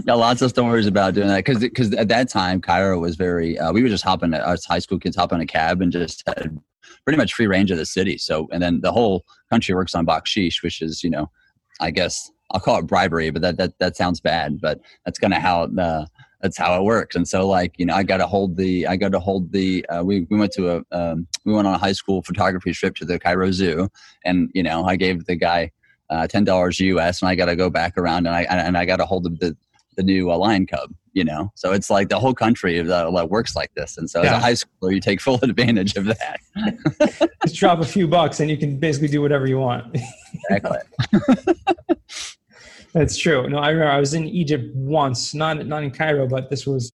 got 0.07 0.19
lots 0.19 0.41
of 0.41 0.51
stories 0.51 0.87
about 0.87 1.15
doing 1.15 1.29
that 1.29 1.45
because 1.45 1.59
because 1.59 1.93
at 1.93 2.09
that 2.09 2.31
time 2.31 2.61
Cairo 2.61 2.99
was 2.99 3.17
very. 3.17 3.59
Uh, 3.59 3.73
we 3.73 3.83
were 3.83 3.89
just 3.89 4.05
hopping 4.05 4.33
us 4.33 4.65
high 4.65 4.79
school 4.79 4.99
kids 4.99 5.17
hopping 5.17 5.41
a 5.41 5.47
cab 5.47 5.83
and 5.83 5.93
just 5.93 6.23
had 6.27 6.59
pretty 7.05 7.19
much 7.19 7.35
free 7.35 7.47
range 7.47 7.71
of 7.71 7.77
the 7.77 7.85
city. 7.85 8.17
So 8.17 8.49
and 8.53 8.63
then 8.63 8.81
the 8.81 8.93
whole 8.93 9.27
country 9.51 9.75
works 9.75 9.95
on 9.95 10.07
baksheesh, 10.07 10.63
which 10.63 10.81
is 10.81 11.05
you 11.05 11.11
know, 11.11 11.31
I 11.81 11.91
guess 11.91 12.31
I'll 12.53 12.61
call 12.61 12.79
it 12.79 12.87
bribery, 12.87 13.31
but 13.31 13.43
that 13.43 13.59
that 13.59 13.79
that 13.81 13.97
sounds 13.97 14.21
bad. 14.21 14.61
But 14.61 14.81
that's 15.05 15.19
kind 15.19 15.35
of 15.35 15.43
how 15.43 15.65
uh, 15.65 16.07
that's 16.45 16.59
how 16.59 16.79
it 16.79 16.85
works. 16.85 17.17
And 17.17 17.27
so 17.27 17.49
like 17.49 17.73
you 17.79 17.87
know, 17.87 17.95
I 17.95 18.03
got 18.03 18.19
to 18.19 18.27
hold 18.27 18.59
the 18.59 18.87
I 18.87 18.97
got 18.97 19.13
to 19.13 19.19
hold 19.19 19.51
the. 19.51 19.85
Uh, 19.87 20.05
we 20.05 20.27
we 20.29 20.39
went 20.39 20.53
to 20.53 20.77
a 20.77 20.83
um, 20.93 21.27
we 21.47 21.55
went 21.55 21.67
on 21.67 21.75
a 21.75 21.79
high 21.79 21.93
school 21.93 22.23
photography 22.23 22.73
trip 22.73 22.97
to 22.97 23.07
the 23.07 23.19
Cairo 23.19 23.51
Zoo, 23.51 23.89
and 24.27 24.51
you 24.53 24.63
know 24.63 24.85
I 24.85 24.97
gave 24.97 25.25
the 25.25 25.37
guy 25.37 25.71
uh, 26.11 26.27
ten 26.27 26.45
dollars 26.45 26.79
US, 26.81 27.23
and 27.23 27.31
I 27.31 27.35
got 27.35 27.47
to 27.47 27.57
go 27.57 27.71
back 27.71 27.97
around 27.97 28.27
and 28.27 28.37
I 28.37 28.43
and 28.43 28.77
I 28.77 28.85
got 28.85 28.97
to 28.97 29.07
hold 29.07 29.25
the, 29.25 29.31
the, 29.31 29.57
the 29.97 30.03
new 30.03 30.31
uh, 30.31 30.37
lion 30.37 30.67
cub. 30.67 30.93
You 31.15 31.25
know, 31.25 31.51
so 31.55 31.73
it's 31.73 31.89
like 31.89 32.11
the 32.11 32.21
whole 32.21 32.35
country 32.35 32.83
that 32.83 33.31
works 33.31 33.57
like 33.57 33.73
this, 33.75 33.97
and 33.97 34.11
so 34.11 34.23
yeah. 34.23 34.33
as 34.33 34.37
a 34.37 34.41
high 34.41 34.53
schooler, 34.53 34.93
you 34.93 35.01
take 35.01 35.23
full 35.23 35.39
advantage 35.43 35.97
of 35.97 36.05
that. 36.05 36.41
Just 37.43 37.57
drop 37.57 37.81
a 37.81 37.87
few 37.87 38.07
bucks, 38.07 38.41
and 38.41 38.51
you 38.51 38.59
can 38.59 38.79
basically 38.79 39.09
do 39.09 39.23
whatever 39.23 39.47
you 39.47 39.59
want. 39.59 39.97
exactly. 40.51 40.79
That's 42.95 43.17
true. 43.17 43.49
No, 43.49 43.59
I 43.59 43.71
remember 43.71 43.91
I 43.91 43.99
was 43.99 44.15
in 44.15 44.27
Egypt 44.29 44.75
once, 44.75 45.35
not 45.35 45.67
not 45.67 45.83
in 45.83 45.91
Cairo, 45.91 46.27
but 46.27 46.49
this 46.49 46.67
was 46.67 46.93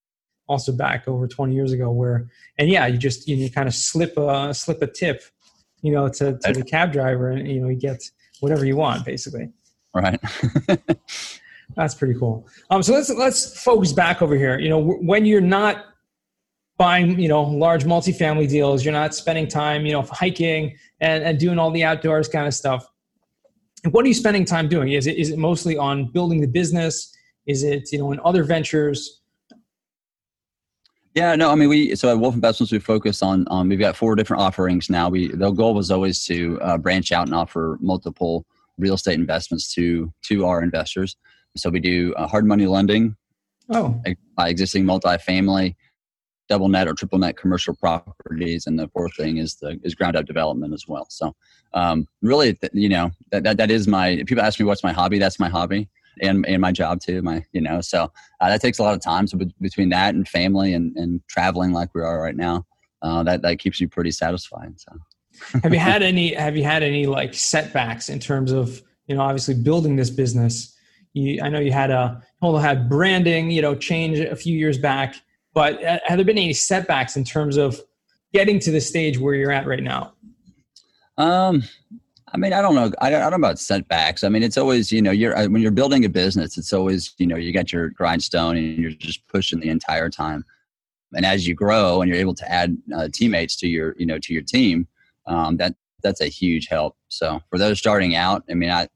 also 0.48 0.72
back 0.72 1.06
over 1.06 1.28
20 1.28 1.54
years 1.54 1.72
ago. 1.72 1.90
Where 1.90 2.28
and 2.58 2.68
yeah, 2.68 2.86
you 2.86 2.98
just 2.98 3.28
you, 3.28 3.36
know, 3.36 3.42
you 3.42 3.50
kind 3.50 3.68
of 3.68 3.74
slip 3.74 4.16
a 4.16 4.52
slip 4.54 4.80
a 4.82 4.86
tip, 4.86 5.22
you 5.82 5.92
know, 5.92 6.08
to, 6.08 6.38
to 6.38 6.52
the 6.52 6.64
cab 6.64 6.92
driver, 6.92 7.30
and 7.30 7.46
you 7.46 7.60
know 7.60 7.68
he 7.68 7.76
gets 7.76 8.12
whatever 8.40 8.64
you 8.64 8.76
want, 8.76 9.04
basically. 9.04 9.50
Right. 9.94 10.20
That's 11.76 11.94
pretty 11.94 12.18
cool. 12.18 12.48
Um, 12.70 12.82
so 12.82 12.94
let's 12.94 13.10
let's 13.10 13.62
focus 13.62 13.92
back 13.92 14.22
over 14.22 14.34
here. 14.34 14.58
You 14.58 14.70
know, 14.70 14.80
when 14.80 15.26
you're 15.26 15.42
not 15.42 15.84
buying, 16.80 17.20
you 17.20 17.28
know, 17.28 17.42
large 17.42 17.84
multifamily 17.84 18.48
deals. 18.48 18.82
You're 18.82 18.94
not 18.94 19.14
spending 19.14 19.46
time, 19.46 19.84
you 19.84 19.92
know, 19.92 20.00
hiking 20.00 20.78
and, 21.00 21.22
and 21.22 21.38
doing 21.38 21.58
all 21.58 21.70
the 21.70 21.84
outdoors 21.84 22.26
kind 22.26 22.46
of 22.46 22.54
stuff. 22.54 22.90
What 23.90 24.04
are 24.04 24.08
you 24.08 24.14
spending 24.14 24.44
time 24.44 24.68
doing? 24.68 24.92
Is 24.92 25.06
it 25.06 25.16
is 25.16 25.30
it 25.30 25.38
mostly 25.38 25.76
on 25.76 26.10
building 26.12 26.40
the 26.40 26.46
business? 26.46 27.14
Is 27.46 27.62
it 27.62 27.90
you 27.92 27.98
know 27.98 28.12
in 28.12 28.20
other 28.24 28.44
ventures? 28.44 29.20
Yeah, 31.14 31.34
no, 31.34 31.50
I 31.50 31.54
mean 31.54 31.68
we 31.68 31.94
so 31.96 32.10
at 32.10 32.18
Wolf 32.18 32.34
Investments 32.34 32.72
we 32.72 32.78
focus 32.78 33.22
on 33.22 33.46
um, 33.50 33.68
we've 33.68 33.78
got 33.78 33.96
four 33.96 34.14
different 34.14 34.42
offerings 34.42 34.90
now. 34.90 35.08
We 35.08 35.28
the 35.28 35.50
goal 35.50 35.74
was 35.74 35.90
always 35.90 36.24
to 36.26 36.60
uh, 36.60 36.78
branch 36.78 37.10
out 37.12 37.26
and 37.26 37.34
offer 37.34 37.78
multiple 37.80 38.46
real 38.78 38.94
estate 38.94 39.18
investments 39.18 39.72
to 39.74 40.12
to 40.22 40.46
our 40.46 40.62
investors. 40.62 41.16
So 41.56 41.70
we 41.70 41.80
do 41.80 42.14
uh, 42.14 42.28
hard 42.28 42.46
money 42.46 42.66
lending, 42.66 43.16
oh, 43.70 44.00
uh, 44.06 44.44
existing 44.44 44.84
multifamily, 44.84 45.74
double 46.50 46.68
net 46.68 46.88
or 46.88 46.94
triple 46.94 47.18
net 47.18 47.38
commercial 47.38 47.74
properties, 47.74 48.66
and 48.66 48.78
the 48.78 48.88
fourth 48.88 49.14
thing 49.16 49.38
is 49.38 49.54
the 49.54 49.80
is 49.82 49.94
ground 49.94 50.16
up 50.16 50.26
development 50.26 50.74
as 50.74 50.84
well. 50.86 51.06
So 51.08 51.34
um, 51.72 52.06
really, 52.20 52.58
you 52.74 52.90
know 52.90 53.10
that, 53.30 53.44
that 53.44 53.56
that 53.56 53.70
is 53.70 53.88
my. 53.88 54.16
People 54.26 54.42
ask 54.42 54.60
me 54.60 54.66
what's 54.66 54.84
my 54.84 54.92
hobby. 54.92 55.18
That's 55.18 55.40
my 55.40 55.48
hobby 55.48 55.88
and 56.20 56.44
and 56.46 56.60
my 56.60 56.72
job 56.72 57.00
too. 57.00 57.22
My 57.22 57.44
you 57.52 57.62
know, 57.62 57.80
so 57.80 58.12
uh, 58.40 58.48
that 58.48 58.60
takes 58.60 58.80
a 58.80 58.82
lot 58.82 58.94
of 58.94 59.00
time. 59.00 59.26
So 59.26 59.38
be- 59.38 59.54
between 59.60 59.88
that 59.90 60.14
and 60.14 60.28
family 60.28 60.74
and 60.74 60.94
and 60.96 61.22
traveling 61.28 61.72
like 61.72 61.94
we 61.94 62.02
are 62.02 62.20
right 62.20 62.36
now, 62.36 62.66
uh, 63.00 63.22
that 63.22 63.42
that 63.42 63.60
keeps 63.60 63.80
you 63.80 63.88
pretty 63.88 64.10
satisfied. 64.10 64.78
So. 64.78 64.92
have 65.62 65.72
you 65.72 65.78
had 65.78 66.02
any 66.02 66.34
have 66.34 66.56
you 66.56 66.64
had 66.64 66.82
any 66.82 67.06
like 67.06 67.32
setbacks 67.32 68.08
in 68.08 68.18
terms 68.18 68.50
of 68.50 68.82
you 69.06 69.14
know 69.14 69.22
obviously 69.22 69.54
building 69.54 69.94
this 69.94 70.10
business 70.10 70.76
you, 71.14 71.40
i 71.40 71.48
know 71.48 71.60
you 71.60 71.70
had 71.70 71.90
a 71.90 72.20
you 72.42 72.56
had 72.56 72.88
branding 72.90 73.48
you 73.48 73.62
know 73.62 73.74
change 73.74 74.18
a 74.18 74.34
few 74.34 74.58
years 74.58 74.76
back 74.76 75.14
but 75.54 75.82
uh, 75.84 75.98
have 76.04 76.18
there 76.18 76.24
been 76.24 76.38
any 76.38 76.52
setbacks 76.52 77.16
in 77.16 77.24
terms 77.24 77.56
of 77.56 77.80
getting 78.32 78.58
to 78.58 78.70
the 78.70 78.80
stage 78.80 79.18
where 79.18 79.34
you're 79.34 79.52
at 79.52 79.66
right 79.66 79.82
now 79.82 80.12
um 81.18 81.62
I 82.32 82.36
mean, 82.36 82.52
I 82.52 82.62
don't 82.62 82.74
know. 82.74 82.92
I 83.00 83.10
don't, 83.10 83.22
I 83.22 83.28
don't 83.28 83.40
know 83.40 83.46
about 83.46 83.58
setbacks. 83.58 84.22
I 84.22 84.28
mean, 84.28 84.42
it's 84.42 84.56
always, 84.56 84.92
you 84.92 85.02
know, 85.02 85.10
you're 85.10 85.36
uh, 85.36 85.48
when 85.48 85.62
you're 85.62 85.72
building 85.72 86.04
a 86.04 86.08
business, 86.08 86.56
it's 86.56 86.72
always, 86.72 87.12
you 87.18 87.26
know, 87.26 87.36
you 87.36 87.52
got 87.52 87.72
your 87.72 87.90
grindstone 87.90 88.56
and 88.56 88.78
you're 88.78 88.92
just 88.92 89.26
pushing 89.28 89.60
the 89.60 89.68
entire 89.68 90.08
time. 90.08 90.44
And 91.12 91.26
as 91.26 91.46
you 91.46 91.54
grow 91.54 92.00
and 92.00 92.08
you're 92.08 92.20
able 92.20 92.34
to 92.34 92.50
add 92.50 92.76
uh, 92.96 93.08
teammates 93.12 93.56
to 93.56 93.68
your, 93.68 93.96
you 93.98 94.06
know, 94.06 94.18
to 94.20 94.32
your 94.32 94.42
team, 94.42 94.86
um, 95.26 95.56
that 95.56 95.74
that's 96.02 96.20
a 96.20 96.26
huge 96.26 96.68
help. 96.68 96.96
So 97.08 97.40
for 97.50 97.58
those 97.58 97.78
starting 97.78 98.14
out, 98.14 98.44
I 98.48 98.54
mean, 98.54 98.70
I 98.70 98.86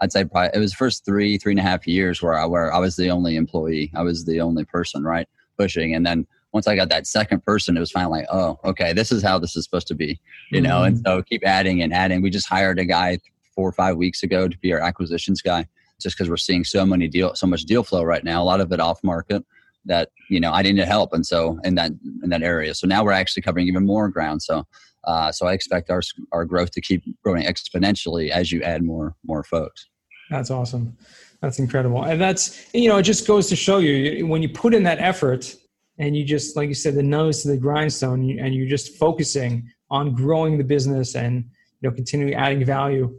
I'd 0.00 0.12
say 0.12 0.24
probably 0.24 0.50
it 0.52 0.58
was 0.58 0.72
the 0.72 0.76
first 0.76 1.06
three 1.06 1.38
three 1.38 1.52
and 1.52 1.60
a 1.60 1.62
half 1.62 1.86
years 1.86 2.20
where 2.20 2.34
I 2.34 2.44
where 2.44 2.72
I 2.72 2.78
was 2.78 2.96
the 2.96 3.10
only 3.10 3.36
employee, 3.36 3.90
I 3.94 4.02
was 4.02 4.26
the 4.26 4.40
only 4.42 4.64
person, 4.66 5.02
right, 5.02 5.28
pushing, 5.58 5.94
and 5.94 6.04
then 6.06 6.26
once 6.52 6.66
I 6.66 6.76
got 6.76 6.90
that 6.90 7.06
second 7.06 7.44
person, 7.44 7.76
it 7.76 7.80
was 7.80 7.90
finally 7.90 8.20
like, 8.20 8.28
oh, 8.30 8.58
okay, 8.64 8.92
this 8.92 9.10
is 9.10 9.22
how 9.22 9.38
this 9.38 9.56
is 9.56 9.64
supposed 9.64 9.86
to 9.88 9.94
be, 9.94 10.20
you 10.50 10.60
mm-hmm. 10.60 10.68
know. 10.68 10.82
And 10.84 10.96
mm-hmm. 10.96 11.06
so 11.06 11.22
keep 11.22 11.42
adding 11.46 11.82
and 11.82 11.92
adding. 11.92 12.22
We 12.22 12.30
just 12.30 12.48
hired 12.48 12.78
a 12.78 12.84
guy 12.84 13.18
four 13.54 13.68
or 13.68 13.72
five 13.72 13.96
weeks 13.96 14.22
ago 14.22 14.48
to 14.48 14.58
be 14.58 14.72
our 14.72 14.80
acquisitions 14.80 15.40
guy, 15.40 15.66
just 16.00 16.16
because 16.16 16.28
we're 16.28 16.36
seeing 16.36 16.64
so 16.64 16.84
many 16.84 17.08
deal, 17.08 17.34
so 17.34 17.46
much 17.46 17.62
deal 17.62 17.82
flow 17.82 18.02
right 18.02 18.24
now. 18.24 18.42
A 18.42 18.44
lot 18.44 18.60
of 18.60 18.70
it 18.72 18.80
off 18.80 19.02
market 19.02 19.44
that 19.84 20.10
you 20.28 20.40
know 20.40 20.52
I 20.52 20.62
needed 20.62 20.86
help, 20.86 21.12
and 21.12 21.26
so 21.26 21.58
in 21.64 21.74
that 21.76 21.92
in 22.22 22.30
that 22.30 22.42
area. 22.42 22.74
So 22.74 22.86
now 22.86 23.04
we're 23.04 23.12
actually 23.12 23.42
covering 23.42 23.66
even 23.66 23.86
more 23.86 24.08
ground. 24.08 24.42
So 24.42 24.66
uh, 25.04 25.32
so 25.32 25.46
I 25.46 25.52
expect 25.54 25.90
our 25.90 26.02
our 26.32 26.44
growth 26.44 26.70
to 26.72 26.80
keep 26.80 27.02
growing 27.22 27.44
exponentially 27.44 28.30
as 28.30 28.52
you 28.52 28.62
add 28.62 28.82
more 28.82 29.14
more 29.24 29.42
folks. 29.42 29.88
That's 30.30 30.50
awesome. 30.50 30.96
That's 31.42 31.58
incredible, 31.58 32.04
and 32.04 32.20
that's 32.20 32.72
you 32.72 32.88
know 32.88 32.98
it 32.98 33.02
just 33.02 33.26
goes 33.26 33.48
to 33.48 33.56
show 33.56 33.78
you 33.78 34.26
when 34.26 34.42
you 34.42 34.48
put 34.48 34.74
in 34.74 34.84
that 34.84 35.00
effort 35.00 35.56
and 35.98 36.16
you 36.16 36.24
just 36.24 36.56
like 36.56 36.68
you 36.68 36.74
said 36.74 36.94
the 36.94 37.02
nose 37.02 37.42
to 37.42 37.48
the 37.48 37.56
grindstone 37.56 38.38
and 38.38 38.54
you're 38.54 38.68
just 38.68 38.96
focusing 38.96 39.68
on 39.90 40.14
growing 40.14 40.56
the 40.56 40.64
business 40.64 41.14
and 41.14 41.44
you 41.80 41.88
know 41.88 41.94
continuing 41.94 42.34
adding 42.34 42.64
value 42.64 43.14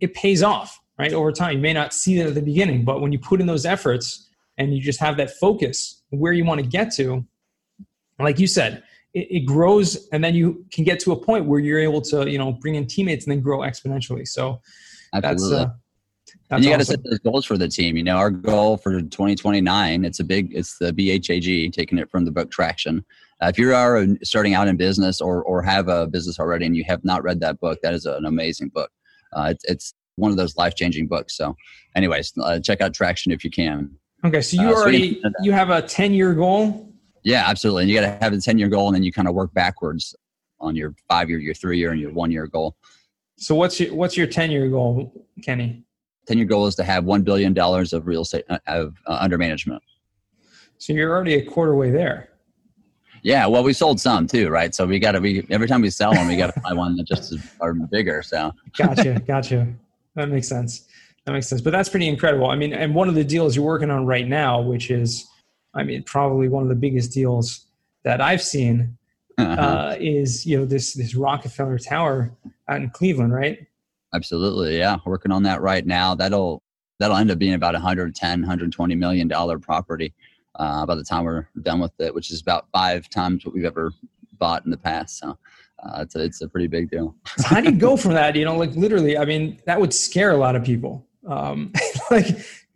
it 0.00 0.12
pays 0.14 0.42
off 0.42 0.78
right 0.98 1.12
over 1.12 1.32
time. 1.32 1.54
You 1.54 1.58
may 1.58 1.72
not 1.72 1.92
see 1.94 2.18
that 2.18 2.26
at 2.26 2.34
the 2.34 2.42
beginning 2.42 2.84
but 2.84 3.00
when 3.00 3.10
you 3.10 3.18
put 3.18 3.40
in 3.40 3.46
those 3.46 3.66
efforts 3.66 4.28
and 4.58 4.74
you 4.74 4.80
just 4.80 5.00
have 5.00 5.16
that 5.16 5.30
focus 5.38 6.02
where 6.10 6.32
you 6.32 6.44
want 6.44 6.60
to 6.60 6.66
get 6.66 6.92
to 6.94 7.24
like 8.18 8.38
you 8.38 8.46
said 8.46 8.82
it, 9.14 9.26
it 9.30 9.40
grows 9.46 10.08
and 10.12 10.22
then 10.22 10.34
you 10.34 10.64
can 10.70 10.84
get 10.84 11.00
to 11.00 11.12
a 11.12 11.16
point 11.16 11.46
where 11.46 11.58
you're 11.58 11.78
able 11.78 12.00
to 12.02 12.30
you 12.30 12.38
know 12.38 12.52
bring 12.52 12.74
in 12.74 12.86
teammates 12.86 13.24
and 13.24 13.32
then 13.32 13.40
grow 13.40 13.60
exponentially. 13.60 14.28
So 14.28 14.60
Absolutely. 15.14 15.56
that's 15.58 15.70
uh, 15.70 15.74
that's 16.48 16.58
and 16.58 16.64
you 16.64 16.70
got 16.70 16.78
to 16.78 16.84
set 16.84 17.02
those 17.04 17.18
goals 17.18 17.44
for 17.44 17.56
the 17.56 17.68
team. 17.68 17.96
You 17.96 18.04
know, 18.04 18.16
our 18.16 18.30
goal 18.30 18.76
for 18.76 19.00
2029, 19.00 20.04
it's 20.04 20.20
a 20.20 20.24
big, 20.24 20.54
it's 20.54 20.78
the 20.78 20.92
BHAG, 20.92 21.72
taking 21.72 21.98
it 21.98 22.10
from 22.10 22.24
the 22.24 22.32
book 22.32 22.50
Traction. 22.50 23.04
Uh, 23.42 23.46
if 23.46 23.58
you 23.58 23.74
are 23.74 24.06
starting 24.22 24.54
out 24.54 24.68
in 24.68 24.76
business 24.76 25.20
or, 25.20 25.42
or 25.42 25.62
have 25.62 25.88
a 25.88 26.06
business 26.06 26.38
already 26.38 26.66
and 26.66 26.76
you 26.76 26.84
have 26.84 27.04
not 27.04 27.22
read 27.22 27.40
that 27.40 27.60
book, 27.60 27.78
that 27.82 27.94
is 27.94 28.06
an 28.06 28.24
amazing 28.24 28.68
book. 28.68 28.90
Uh, 29.32 29.48
it's, 29.50 29.64
it's 29.64 29.94
one 30.16 30.30
of 30.30 30.36
those 30.36 30.56
life 30.56 30.74
changing 30.74 31.06
books. 31.06 31.36
So, 31.36 31.56
anyways, 31.94 32.32
uh, 32.40 32.60
check 32.60 32.80
out 32.80 32.94
Traction 32.94 33.32
if 33.32 33.44
you 33.44 33.50
can. 33.50 33.90
Okay, 34.24 34.40
so 34.40 34.60
you 34.60 34.68
uh, 34.68 34.74
already 34.74 35.20
so 35.20 35.30
you 35.42 35.52
have 35.52 35.70
a 35.70 35.82
10 35.82 36.12
year 36.14 36.34
goal. 36.34 36.92
Yeah, 37.22 37.44
absolutely. 37.46 37.82
And 37.82 37.90
you 37.90 38.00
got 38.00 38.06
to 38.06 38.24
have 38.24 38.32
a 38.32 38.40
10 38.40 38.58
year 38.58 38.68
goal, 38.68 38.88
and 38.88 38.94
then 38.94 39.02
you 39.02 39.12
kind 39.12 39.28
of 39.28 39.34
work 39.34 39.52
backwards 39.52 40.14
on 40.60 40.74
your 40.74 40.94
five 41.08 41.28
year, 41.28 41.38
your 41.38 41.54
three 41.54 41.78
year, 41.78 41.90
and 41.90 42.00
your 42.00 42.12
one 42.12 42.30
year 42.30 42.46
goal. 42.46 42.76
So, 43.36 43.54
what's 43.54 43.78
your 43.78 43.94
what's 43.94 44.16
your 44.16 44.26
10 44.26 44.50
year 44.50 44.68
goal, 44.68 45.26
Kenny? 45.42 45.85
10 46.26 46.38
year 46.38 46.46
goal 46.46 46.66
is 46.66 46.74
to 46.76 46.84
have 46.84 47.04
$1 47.04 47.24
billion 47.24 47.56
of 47.58 48.06
real 48.06 48.22
estate 48.22 48.44
uh, 48.48 48.58
of, 48.66 48.94
uh, 49.06 49.18
under 49.20 49.38
management. 49.38 49.82
So 50.78 50.92
you're 50.92 51.10
already 51.10 51.34
a 51.34 51.44
quarter 51.44 51.74
way 51.74 51.90
there. 51.90 52.30
Yeah, 53.22 53.46
well, 53.46 53.64
we 53.64 53.72
sold 53.72 53.98
some 53.98 54.26
too, 54.26 54.50
right? 54.50 54.74
So 54.74 54.86
we 54.86 54.98
got 54.98 55.12
to 55.12 55.20
be 55.20 55.44
every 55.50 55.66
time 55.66 55.82
we 55.82 55.90
sell 55.90 56.14
one, 56.14 56.28
we 56.28 56.36
got 56.36 56.54
to 56.54 56.60
buy 56.60 56.72
one 56.72 56.96
that 56.96 57.08
just 57.08 57.32
is, 57.32 57.40
are 57.60 57.74
bigger. 57.74 58.22
So 58.22 58.52
gotcha, 58.76 59.20
gotcha. 59.26 59.66
That 60.14 60.28
makes 60.28 60.48
sense. 60.48 60.86
That 61.24 61.32
makes 61.32 61.48
sense. 61.48 61.60
But 61.60 61.72
that's 61.72 61.88
pretty 61.88 62.08
incredible. 62.08 62.46
I 62.46 62.56
mean, 62.56 62.72
and 62.72 62.94
one 62.94 63.08
of 63.08 63.16
the 63.16 63.24
deals 63.24 63.56
you're 63.56 63.64
working 63.64 63.90
on 63.90 64.06
right 64.06 64.28
now, 64.28 64.60
which 64.60 64.90
is, 64.90 65.26
I 65.74 65.82
mean, 65.82 66.04
probably 66.04 66.48
one 66.48 66.62
of 66.62 66.68
the 66.68 66.76
biggest 66.76 67.12
deals 67.12 67.66
that 68.04 68.20
I've 68.20 68.42
seen, 68.42 68.96
uh-huh. 69.38 69.60
uh, 69.60 69.96
is 69.98 70.46
you 70.46 70.58
know 70.58 70.64
this 70.64 70.94
this 70.94 71.14
Rockefeller 71.14 71.78
Tower 71.78 72.32
out 72.68 72.80
in 72.80 72.90
Cleveland, 72.90 73.34
right? 73.34 73.66
Absolutely. 74.16 74.78
Yeah. 74.78 74.96
Working 75.04 75.30
on 75.30 75.42
that 75.42 75.60
right 75.60 75.86
now. 75.86 76.14
That'll 76.14 76.62
that'll 76.98 77.18
end 77.18 77.30
up 77.30 77.38
being 77.38 77.52
about 77.52 77.74
110, 77.74 78.40
120 78.40 78.94
million 78.94 79.28
dollar 79.28 79.58
property 79.58 80.14
uh, 80.58 80.86
by 80.86 80.94
the 80.94 81.04
time 81.04 81.24
we're 81.24 81.46
done 81.62 81.80
with 81.80 81.92
it, 81.98 82.14
which 82.14 82.30
is 82.30 82.40
about 82.40 82.66
five 82.72 83.08
times 83.10 83.44
what 83.44 83.54
we've 83.54 83.66
ever 83.66 83.92
bought 84.38 84.64
in 84.64 84.70
the 84.70 84.78
past. 84.78 85.18
So 85.18 85.38
uh, 85.82 86.00
it's 86.00 86.14
a, 86.14 86.24
it's 86.24 86.40
a 86.40 86.48
pretty 86.48 86.66
big 86.66 86.90
deal. 86.90 87.14
so 87.36 87.48
how 87.48 87.60
do 87.60 87.70
you 87.70 87.76
go 87.76 87.96
from 88.02 88.12
that? 88.14 88.34
You 88.34 88.46
know, 88.46 88.56
like 88.56 88.74
literally, 88.74 89.18
I 89.18 89.26
mean, 89.26 89.60
that 89.66 89.78
would 89.78 89.92
scare 89.92 90.30
a 90.30 90.36
lot 90.36 90.56
of 90.56 90.64
people. 90.64 91.06
Um, 91.26 91.72
like 92.10 92.26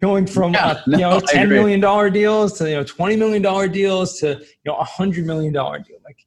going 0.03 0.27
from 0.27 0.53
yeah, 0.53 0.67
uh, 0.67 0.83
you 0.87 0.99
know 0.99 1.21
ten 1.21 1.49
million 1.49 1.81
dollar 1.81 2.11
deals 2.11 2.59
to 2.59 2.69
you 2.69 2.77
know 2.77 2.85
twenty 2.85 3.17
million 3.17 3.41
dollar 3.41 3.69
deals 3.69 4.19
to 4.21 4.39
you 4.39 4.67
know 4.67 4.77
a 4.77 4.85
hundred 4.85 5.25
million 5.25 5.53
dollar 5.53 5.79
deal. 5.79 5.99
Like 6.05 6.27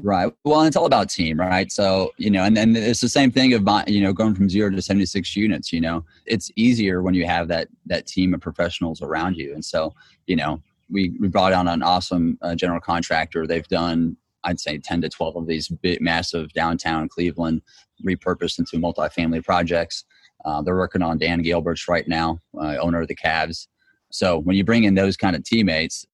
Right. 0.00 0.32
Well, 0.44 0.62
it's 0.62 0.76
all 0.76 0.86
about 0.86 1.10
team, 1.10 1.40
right? 1.40 1.72
So, 1.72 2.12
you 2.18 2.30
know, 2.30 2.44
and 2.44 2.56
then 2.56 2.76
it's 2.76 3.00
the 3.00 3.08
same 3.08 3.32
thing 3.32 3.52
of, 3.52 3.66
you 3.88 4.00
know, 4.00 4.12
going 4.12 4.34
from 4.34 4.48
zero 4.48 4.70
to 4.70 4.80
76 4.80 5.34
units, 5.34 5.72
you 5.72 5.80
know, 5.80 6.04
it's 6.24 6.52
easier 6.54 7.02
when 7.02 7.14
you 7.14 7.26
have 7.26 7.48
that, 7.48 7.68
that 7.86 8.06
team 8.06 8.32
of 8.32 8.40
professionals 8.40 9.02
around 9.02 9.36
you. 9.36 9.52
And 9.52 9.64
so, 9.64 9.92
you 10.28 10.36
know, 10.36 10.62
we, 10.88 11.16
we 11.18 11.26
brought 11.26 11.52
on 11.52 11.66
an 11.66 11.82
awesome 11.82 12.38
uh, 12.42 12.54
general 12.54 12.80
contractor. 12.80 13.44
They've 13.44 13.66
done, 13.66 14.16
I'd 14.44 14.60
say 14.60 14.78
10 14.78 15.02
to 15.02 15.08
12 15.08 15.34
of 15.34 15.46
these 15.48 15.68
big, 15.68 16.00
massive 16.00 16.52
downtown 16.52 17.08
Cleveland 17.08 17.62
repurposed 18.06 18.60
into 18.60 18.76
multifamily 18.76 19.44
projects. 19.44 20.04
Uh, 20.44 20.62
they're 20.62 20.76
working 20.76 21.02
on 21.02 21.18
Dan 21.18 21.42
Gilbert's 21.42 21.88
right 21.88 22.06
now, 22.06 22.38
uh, 22.56 22.76
owner 22.76 23.00
of 23.00 23.08
the 23.08 23.16
Cavs. 23.16 23.66
So 24.10 24.38
when 24.38 24.56
you 24.56 24.62
bring 24.62 24.84
in 24.84 24.94
those 24.94 25.16
kind 25.16 25.34
of 25.34 25.42
teammates, 25.42 26.06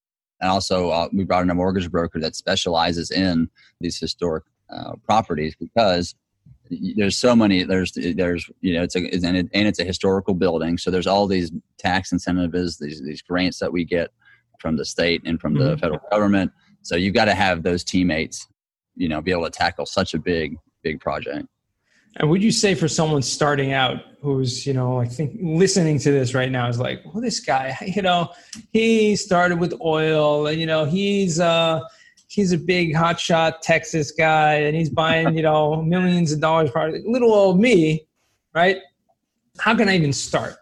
and 0.44 0.50
also, 0.50 0.90
uh, 0.90 1.08
we 1.10 1.24
brought 1.24 1.42
in 1.42 1.48
a 1.48 1.54
mortgage 1.54 1.90
broker 1.90 2.20
that 2.20 2.36
specializes 2.36 3.10
in 3.10 3.48
these 3.80 3.98
historic 3.98 4.44
uh, 4.68 4.92
properties 5.02 5.56
because 5.58 6.14
there's 6.68 7.16
so 7.16 7.34
many 7.34 7.62
there's 7.62 7.92
there's 7.92 8.50
you 8.60 8.74
know 8.74 8.82
it's 8.82 8.94
a 8.94 8.98
and, 8.98 9.38
it, 9.38 9.48
and 9.54 9.66
it's 9.66 9.78
a 9.78 9.84
historical 9.84 10.34
building. 10.34 10.76
So 10.76 10.90
there's 10.90 11.06
all 11.06 11.26
these 11.26 11.50
tax 11.78 12.12
incentives 12.12 12.76
these 12.76 13.02
these 13.02 13.22
grants 13.22 13.58
that 13.60 13.72
we 13.72 13.86
get 13.86 14.10
from 14.60 14.76
the 14.76 14.84
state 14.84 15.22
and 15.24 15.40
from 15.40 15.54
mm-hmm. 15.54 15.66
the 15.66 15.78
federal 15.78 16.00
government. 16.10 16.52
So 16.82 16.94
you've 16.94 17.14
got 17.14 17.24
to 17.24 17.34
have 17.34 17.62
those 17.62 17.82
teammates 17.82 18.46
you 18.96 19.08
know 19.08 19.22
be 19.22 19.30
able 19.30 19.44
to 19.44 19.50
tackle 19.50 19.86
such 19.86 20.12
a 20.12 20.18
big 20.18 20.58
big 20.82 21.00
project 21.00 21.46
and 22.16 22.30
would 22.30 22.42
you 22.42 22.52
say 22.52 22.74
for 22.74 22.88
someone 22.88 23.22
starting 23.22 23.72
out 23.72 24.02
who's, 24.20 24.66
you 24.66 24.72
know, 24.72 25.00
I 25.00 25.06
think 25.06 25.36
listening 25.42 25.98
to 25.98 26.12
this 26.12 26.32
right 26.32 26.50
now 26.50 26.68
is 26.68 26.78
like, 26.78 27.02
well, 27.04 27.20
this 27.20 27.40
guy, 27.40 27.76
you 27.94 28.02
know, 28.02 28.30
he 28.72 29.16
started 29.16 29.58
with 29.58 29.74
oil 29.80 30.46
and, 30.46 30.60
you 30.60 30.66
know, 30.66 30.84
he's, 30.84 31.40
uh, 31.40 31.80
he's 32.28 32.52
a 32.52 32.58
big 32.58 32.94
hotshot 32.94 33.60
Texas 33.62 34.12
guy 34.12 34.54
and 34.54 34.76
he's 34.76 34.90
buying, 34.90 35.36
you 35.36 35.42
know, 35.42 35.82
millions 35.82 36.32
of 36.32 36.40
dollars. 36.40 36.70
Probably 36.70 37.02
little 37.04 37.32
old 37.32 37.60
me, 37.60 38.06
right? 38.54 38.78
How 39.58 39.74
can 39.74 39.88
I 39.88 39.96
even 39.96 40.12
start? 40.12 40.56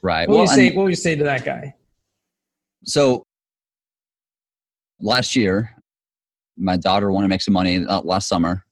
Right. 0.00 0.28
What, 0.28 0.34
well, 0.34 0.44
would 0.44 0.50
you 0.50 0.56
say, 0.56 0.76
what 0.76 0.84
would 0.84 0.90
you 0.90 0.96
say 0.96 1.14
to 1.14 1.24
that 1.24 1.44
guy? 1.44 1.74
So 2.84 3.24
last 5.00 5.36
year, 5.36 5.76
my 6.56 6.76
daughter 6.76 7.12
wanted 7.12 7.26
to 7.26 7.28
make 7.28 7.42
some 7.42 7.54
money 7.54 7.84
uh, 7.86 8.00
last 8.02 8.28
summer. 8.28 8.64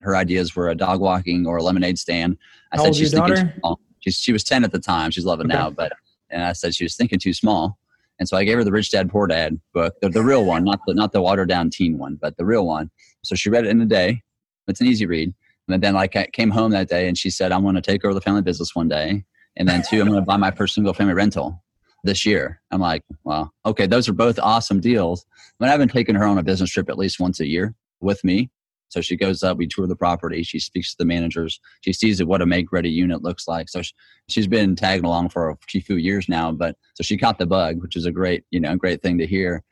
Her 0.00 0.16
ideas 0.16 0.56
were 0.56 0.68
a 0.68 0.74
dog 0.74 1.00
walking 1.00 1.46
or 1.46 1.58
a 1.58 1.62
lemonade 1.62 1.98
stand. 1.98 2.36
I 2.72 2.76
How 2.76 2.84
said 2.84 2.94
she's 2.96 3.10
thinking 3.12 3.34
daughter? 3.34 3.54
small. 3.58 3.80
She's, 4.00 4.16
she 4.16 4.32
was 4.32 4.44
10 4.44 4.64
at 4.64 4.72
the 4.72 4.78
time. 4.78 5.10
She's 5.10 5.24
11 5.24 5.46
okay. 5.46 5.58
now, 5.58 5.70
but 5.70 5.92
and 6.30 6.42
I 6.42 6.52
said 6.52 6.74
she 6.74 6.84
was 6.84 6.96
thinking 6.96 7.18
too 7.18 7.34
small. 7.34 7.78
And 8.18 8.28
so 8.28 8.36
I 8.36 8.44
gave 8.44 8.56
her 8.56 8.64
the 8.64 8.72
Rich 8.72 8.90
Dad 8.90 9.10
Poor 9.10 9.26
Dad 9.26 9.58
book, 9.72 9.94
the, 10.00 10.08
the 10.10 10.22
real 10.22 10.44
one, 10.44 10.64
not 10.64 10.80
the 10.86 10.94
not 10.94 11.12
the 11.12 11.22
watered 11.22 11.48
down 11.48 11.70
teen 11.70 11.98
one, 11.98 12.18
but 12.20 12.36
the 12.36 12.44
real 12.44 12.66
one. 12.66 12.90
So 13.24 13.34
she 13.34 13.50
read 13.50 13.64
it 13.66 13.70
in 13.70 13.80
a 13.80 13.86
day. 13.86 14.22
It's 14.68 14.80
an 14.80 14.86
easy 14.86 15.06
read. 15.06 15.34
And 15.68 15.82
then 15.82 15.94
like 15.94 16.16
I 16.16 16.26
came 16.26 16.50
home 16.50 16.70
that 16.72 16.88
day 16.88 17.08
and 17.08 17.16
she 17.16 17.30
said, 17.30 17.52
I'm 17.52 17.62
going 17.62 17.74
to 17.76 17.80
take 17.80 18.04
over 18.04 18.14
the 18.14 18.20
family 18.20 18.42
business 18.42 18.74
one 18.74 18.88
day. 18.88 19.24
And 19.56 19.68
then 19.68 19.82
two, 19.88 20.00
I'm 20.00 20.08
going 20.08 20.20
to 20.20 20.26
buy 20.26 20.36
my 20.36 20.50
first 20.50 20.74
single 20.74 20.94
family 20.94 21.14
rental 21.14 21.62
this 22.04 22.24
year. 22.24 22.60
I'm 22.70 22.80
like, 22.80 23.02
well, 23.24 23.52
okay, 23.66 23.86
those 23.86 24.08
are 24.08 24.12
both 24.12 24.38
awesome 24.38 24.80
deals. 24.80 25.24
But 25.58 25.68
I've 25.68 25.78
been 25.78 25.88
taking 25.88 26.14
her 26.14 26.24
on 26.24 26.38
a 26.38 26.42
business 26.42 26.70
trip 26.70 26.88
at 26.88 26.98
least 26.98 27.20
once 27.20 27.40
a 27.40 27.46
year 27.46 27.74
with 28.00 28.22
me. 28.24 28.50
So 28.90 29.00
she 29.00 29.16
goes 29.16 29.42
up, 29.42 29.56
we 29.56 29.66
tour 29.66 29.86
the 29.86 29.96
property, 29.96 30.42
she 30.42 30.58
speaks 30.58 30.90
to 30.90 30.98
the 30.98 31.04
managers, 31.04 31.60
she 31.80 31.92
sees 31.92 32.22
what 32.22 32.42
a 32.42 32.46
make 32.46 32.72
ready 32.72 32.90
unit 32.90 33.22
looks 33.22 33.48
like. 33.48 33.68
So 33.68 33.82
she, 33.82 33.94
has 34.36 34.46
been 34.46 34.76
tagging 34.76 35.04
along 35.04 35.30
for 35.30 35.50
a 35.50 35.56
few 35.66 35.96
years 35.96 36.28
now, 36.28 36.52
but 36.52 36.76
so 36.94 37.02
she 37.02 37.16
caught 37.16 37.38
the 37.38 37.46
bug, 37.46 37.80
which 37.80 37.96
is 37.96 38.04
a 38.04 38.12
great, 38.12 38.44
you 38.50 38.60
know, 38.60 38.76
great 38.76 39.00
thing 39.00 39.16
to 39.18 39.26
hear. 39.26 39.62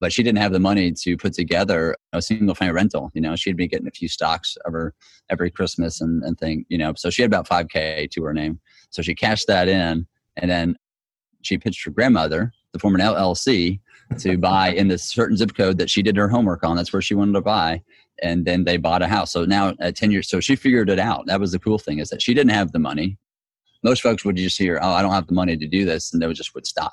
But 0.00 0.12
she 0.12 0.24
didn't 0.24 0.38
have 0.38 0.52
the 0.52 0.58
money 0.58 0.92
to 1.02 1.16
put 1.16 1.32
together 1.32 1.96
a 2.12 2.20
single 2.20 2.56
family 2.56 2.74
rental. 2.74 3.12
You 3.14 3.20
know, 3.20 3.36
she'd 3.36 3.56
be 3.56 3.68
getting 3.68 3.86
a 3.86 3.92
few 3.92 4.08
stocks 4.08 4.56
every 4.66 4.90
every 5.30 5.48
Christmas 5.48 6.00
and, 6.00 6.24
and 6.24 6.36
thing, 6.36 6.64
you 6.68 6.76
know. 6.76 6.92
So 6.96 7.08
she 7.08 7.22
had 7.22 7.30
about 7.30 7.48
5K 7.48 8.10
to 8.10 8.24
her 8.24 8.34
name. 8.34 8.58
So 8.90 9.00
she 9.00 9.14
cashed 9.14 9.46
that 9.46 9.68
in 9.68 10.06
and 10.36 10.50
then 10.50 10.76
she 11.42 11.58
pitched 11.58 11.84
her 11.84 11.90
grandmother 11.90 12.52
to 12.72 12.78
form 12.78 12.94
an 12.94 13.00
LLC 13.00 13.80
to 14.18 14.38
buy 14.38 14.70
in 14.70 14.88
this 14.88 15.02
certain 15.02 15.36
zip 15.36 15.54
code 15.54 15.78
that 15.78 15.90
she 15.90 16.02
did 16.02 16.16
her 16.16 16.28
homework 16.28 16.64
on. 16.64 16.76
That's 16.76 16.92
where 16.92 17.02
she 17.02 17.14
wanted 17.14 17.32
to 17.32 17.40
buy. 17.40 17.82
And 18.22 18.44
then 18.44 18.64
they 18.64 18.76
bought 18.76 19.02
a 19.02 19.08
house. 19.08 19.32
So 19.32 19.44
now 19.44 19.74
at 19.80 19.96
10 19.96 20.10
years, 20.10 20.28
so 20.28 20.40
she 20.40 20.56
figured 20.56 20.88
it 20.88 20.98
out. 20.98 21.26
That 21.26 21.40
was 21.40 21.52
the 21.52 21.58
cool 21.58 21.78
thing 21.78 21.98
is 21.98 22.08
that 22.10 22.22
she 22.22 22.34
didn't 22.34 22.52
have 22.52 22.72
the 22.72 22.78
money. 22.78 23.18
Most 23.82 24.00
folks 24.00 24.24
would 24.24 24.36
just 24.36 24.58
hear, 24.58 24.78
oh, 24.80 24.90
I 24.90 25.02
don't 25.02 25.12
have 25.12 25.26
the 25.26 25.34
money 25.34 25.56
to 25.56 25.66
do 25.66 25.84
this. 25.84 26.12
And 26.12 26.22
they 26.22 26.26
would 26.26 26.36
just 26.36 26.54
would 26.54 26.66
stop. 26.66 26.92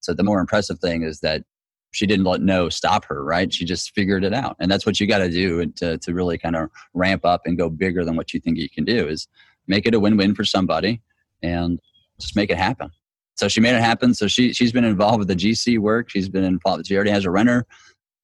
So 0.00 0.14
the 0.14 0.22
more 0.22 0.40
impressive 0.40 0.78
thing 0.78 1.02
is 1.02 1.20
that 1.20 1.42
she 1.90 2.06
didn't 2.06 2.26
let 2.26 2.40
no 2.40 2.68
stop 2.68 3.04
her, 3.06 3.24
right? 3.24 3.52
She 3.52 3.64
just 3.64 3.94
figured 3.94 4.24
it 4.24 4.32
out. 4.32 4.56
And 4.60 4.70
that's 4.70 4.86
what 4.86 5.00
you 5.00 5.06
got 5.06 5.18
to 5.18 5.30
do 5.30 5.66
to, 5.66 5.98
to 5.98 6.14
really 6.14 6.38
kind 6.38 6.54
of 6.54 6.70
ramp 6.94 7.24
up 7.24 7.42
and 7.44 7.58
go 7.58 7.68
bigger 7.68 8.04
than 8.04 8.14
what 8.14 8.32
you 8.32 8.40
think 8.40 8.58
you 8.58 8.70
can 8.70 8.84
do 8.84 9.08
is 9.08 9.26
make 9.66 9.86
it 9.86 9.94
a 9.94 10.00
win-win 10.00 10.34
for 10.34 10.44
somebody 10.44 11.00
and 11.42 11.80
just 12.20 12.36
make 12.36 12.50
it 12.50 12.58
happen 12.58 12.90
so 13.38 13.46
she 13.46 13.60
made 13.60 13.76
it 13.76 13.82
happen. 13.82 14.14
So 14.14 14.26
she 14.26 14.52
she's 14.52 14.72
been 14.72 14.84
involved 14.84 15.20
with 15.20 15.28
the 15.28 15.36
GC 15.36 15.78
work. 15.78 16.10
She's 16.10 16.28
been 16.28 16.42
involved. 16.42 16.88
She 16.88 16.96
already 16.96 17.12
has 17.12 17.24
a 17.24 17.30
renter. 17.30 17.66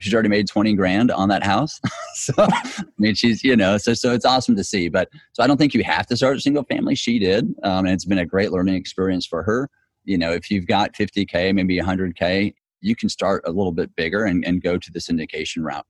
She's 0.05 0.15
already 0.15 0.29
made 0.29 0.47
twenty 0.47 0.75
grand 0.75 1.11
on 1.11 1.29
that 1.31 1.43
house. 1.43 1.81
so 2.15 2.33
I 2.39 2.85
mean, 2.99 3.15
she's 3.15 3.43
you 3.43 3.57
know 3.57 3.79
so 3.79 3.95
so 3.95 4.13
it's 4.13 4.25
awesome 4.25 4.55
to 4.57 4.65
see. 4.65 4.89
But 4.89 5.09
so 5.33 5.43
I 5.43 5.47
don't 5.47 5.57
think 5.57 5.75
you 5.75 5.83
have 5.85 6.07
to 6.07 6.17
start 6.17 6.37
a 6.37 6.41
single 6.41 6.65
family. 6.65 6.95
She 6.95 7.19
did, 7.19 7.55
um, 7.63 7.87
and 7.87 7.95
it's 7.95 8.05
been 8.05 8.19
a 8.19 8.27
great 8.27 8.53
learning 8.53 8.75
experience 8.75 9.27
for 9.27 9.43
her. 9.43 9.71
You 10.05 10.19
know, 10.19 10.31
if 10.31 10.51
you've 10.51 10.67
got 10.67 10.95
fifty 10.95 11.25
k, 11.25 11.53
maybe 11.53 11.79
hundred 11.79 12.17
k, 12.17 12.55
you 12.81 12.95
can 12.95 13.09
start 13.09 13.43
a 13.47 13.51
little 13.51 13.73
bit 13.73 13.97
bigger 13.97 14.25
and, 14.25 14.45
and 14.45 14.63
go 14.63 14.77
to 14.77 14.93
the 14.93 14.99
syndication 14.99 15.65
route. 15.65 15.87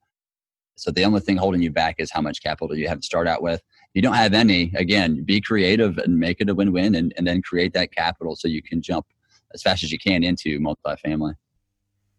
So 0.77 0.91
the 0.91 1.05
only 1.05 1.21
thing 1.21 1.37
holding 1.37 1.63
you 1.63 1.71
back 1.71 1.97
is 1.99 2.11
how 2.11 2.21
much 2.21 2.43
capital 2.43 2.77
you 2.77 2.89
have 2.89 3.01
to 3.01 3.07
start 3.07 3.29
out 3.29 3.43
with 3.43 3.61
If 3.61 3.91
you 3.95 4.03
don't 4.03 4.15
have 4.15 4.35
any, 4.35 4.73
again, 4.77 5.25
be 5.25 5.41
creative 5.41 5.99
and 5.99 6.19
make 6.19 6.41
it 6.41 6.49
a 6.49 6.55
win 6.55 6.73
win 6.73 6.95
and, 6.95 7.13
and 7.17 7.27
then 7.27 7.43
create 7.43 7.73
that 7.75 7.93
capital 7.93 8.35
so 8.37 8.49
you 8.49 8.63
can 8.63 8.83
jump 8.83 9.07
as 9.53 9.63
fast 9.63 9.85
as 9.85 9.93
you 9.93 9.99
can 9.99 10.25
into 10.25 10.59
multifamily. 10.61 11.35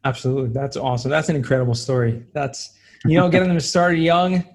Absolutely. 0.05 0.51
That's 0.51 0.77
awesome. 0.77 1.11
That's 1.11 1.29
an 1.29 1.35
incredible 1.35 1.75
story. 1.75 2.23
That's, 2.33 2.77
you 3.05 3.17
know, 3.17 3.27
getting 3.27 3.49
them 3.49 3.59
started 3.59 3.99
young. 3.99 4.45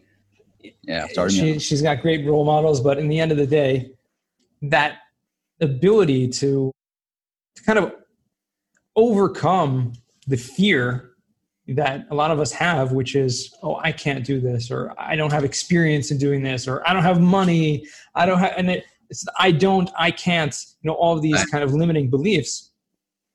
Yeah, 0.82 1.06
starting 1.08 1.36
she, 1.36 1.58
She's 1.58 1.82
got 1.82 2.00
great 2.00 2.26
role 2.26 2.44
models, 2.44 2.80
but 2.80 2.98
in 2.98 3.08
the 3.08 3.18
end 3.18 3.32
of 3.32 3.38
the 3.38 3.46
day, 3.46 3.92
that 4.62 4.98
ability 5.60 6.28
to, 6.28 6.70
to 7.56 7.62
kind 7.64 7.78
of 7.78 7.92
overcome 8.96 9.92
the 10.26 10.36
fear 10.36 11.10
that 11.68 12.06
a 12.10 12.14
lot 12.14 12.30
of 12.30 12.40
us 12.40 12.52
have, 12.52 12.92
which 12.92 13.14
is, 13.14 13.54
oh, 13.62 13.80
I 13.82 13.92
can't 13.92 14.24
do 14.24 14.40
this, 14.40 14.70
or 14.70 14.94
I 14.98 15.16
don't 15.16 15.32
have 15.32 15.44
experience 15.44 16.10
in 16.10 16.18
doing 16.18 16.42
this, 16.42 16.66
or 16.66 16.86
I 16.88 16.92
don't 16.92 17.02
have 17.02 17.20
money, 17.20 17.86
I 18.14 18.26
don't 18.26 18.38
have, 18.38 18.54
and 18.56 18.70
it, 18.70 18.84
it's 19.08 19.24
I 19.38 19.50
don't, 19.52 19.90
I 19.98 20.10
can't, 20.10 20.56
you 20.82 20.88
know, 20.88 20.94
all 20.94 21.18
these 21.20 21.44
kind 21.46 21.64
of 21.64 21.72
limiting 21.72 22.10
beliefs. 22.10 22.69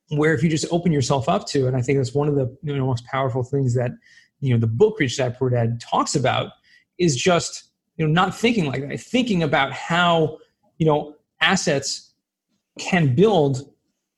Where 0.10 0.34
if 0.34 0.44
you 0.44 0.50
just 0.50 0.68
open 0.72 0.92
yourself 0.92 1.28
up 1.28 1.48
to, 1.48 1.68
and 1.68 1.76
I 1.76 1.82
think 1.82 1.98
that's 1.98 2.14
one 2.14 2.28
of 2.28 2.36
the 2.36 2.56
you 2.62 2.76
know, 2.76 2.86
most 2.86 3.06
powerful 3.06 3.44
things 3.44 3.74
that 3.76 3.92
you 4.40 4.54
know 4.54 4.60
the 4.60 4.68
book 4.68 5.00
Rich 5.00 5.18
Dad 5.18 5.38
Poor 5.38 5.50
Dad 5.50 5.80
talks 5.82 6.16
about 6.16 6.52
is 6.98 7.16
just 7.16 7.72
you 7.98 8.06
know 8.06 8.14
not 8.14 8.36
thinking 8.36 8.66
like 8.66 8.88
that, 8.88 9.00
thinking 9.00 9.44
about 9.44 9.72
how 9.72 10.38
you 10.78 10.86
know 10.86 11.16
assets 11.42 12.14
can 12.80 13.16
build 13.16 13.72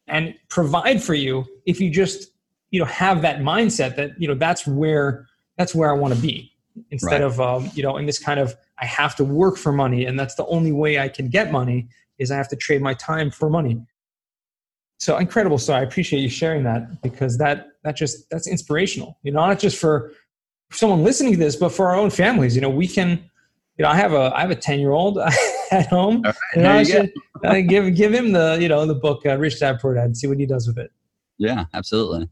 and 0.07 0.33
provide 0.49 1.01
for 1.01 1.13
you 1.13 1.45
if 1.65 1.79
you 1.79 1.89
just 1.89 2.31
you 2.71 2.79
know 2.79 2.85
have 2.85 3.21
that 3.21 3.39
mindset 3.39 3.95
that 3.95 4.11
you 4.19 4.27
know 4.27 4.35
that's 4.35 4.65
where 4.67 5.27
that's 5.57 5.73
where 5.73 5.89
I 5.89 5.93
want 5.93 6.13
to 6.13 6.19
be 6.19 6.51
instead 6.91 7.21
right. 7.21 7.21
of 7.21 7.39
um, 7.39 7.71
you 7.73 7.83
know 7.83 7.97
in 7.97 8.05
this 8.05 8.19
kind 8.19 8.39
of 8.39 8.55
I 8.79 8.85
have 8.85 9.15
to 9.17 9.23
work 9.23 9.57
for 9.57 9.71
money 9.71 10.05
and 10.05 10.19
that's 10.19 10.35
the 10.35 10.45
only 10.47 10.71
way 10.71 10.99
I 10.99 11.09
can 11.09 11.29
get 11.29 11.51
money 11.51 11.87
is 12.19 12.31
I 12.31 12.37
have 12.37 12.47
to 12.49 12.55
trade 12.55 12.81
my 12.81 12.93
time 12.93 13.29
for 13.31 13.49
money. 13.49 13.79
So 14.99 15.17
incredible 15.17 15.57
so 15.57 15.73
I 15.73 15.81
appreciate 15.81 16.21
you 16.21 16.29
sharing 16.29 16.63
that 16.63 17.01
because 17.01 17.37
that 17.37 17.67
that 17.83 17.95
just 17.95 18.29
that's 18.29 18.47
inspirational. 18.47 19.17
You 19.23 19.31
know, 19.31 19.45
not 19.45 19.59
just 19.59 19.77
for 19.77 20.11
someone 20.71 21.03
listening 21.03 21.33
to 21.33 21.39
this, 21.39 21.55
but 21.55 21.69
for 21.69 21.87
our 21.87 21.95
own 21.95 22.09
families. 22.09 22.55
You 22.55 22.61
know, 22.61 22.69
we 22.69 22.87
can. 22.87 23.23
You 23.77 23.83
know, 23.83 23.89
I 23.89 23.95
have 23.95 24.13
a 24.13 24.31
I 24.35 24.41
have 24.41 24.49
a 24.49 24.55
ten 24.55 24.79
year 24.79 24.91
old 24.91 25.19
at 25.71 25.87
home. 25.87 26.23
Right, 26.23 26.35
know, 26.55 26.71
I 26.71 26.83
should 26.83 27.13
I 27.43 27.61
give 27.61 27.95
give 27.95 28.11
him 28.11 28.31
the 28.31 28.57
you 28.59 28.67
know 28.67 28.85
the 28.87 28.95
book 28.95 29.23
uh, 29.25 29.37
Rich 29.37 29.59
Dad 29.59 29.79
Poor 29.79 29.93
Dad 29.93 30.05
and 30.05 30.17
see 30.17 30.25
what 30.25 30.39
he 30.39 30.47
does 30.47 30.67
with 30.67 30.79
it. 30.79 30.91
Yeah, 31.37 31.65
absolutely. 31.75 32.27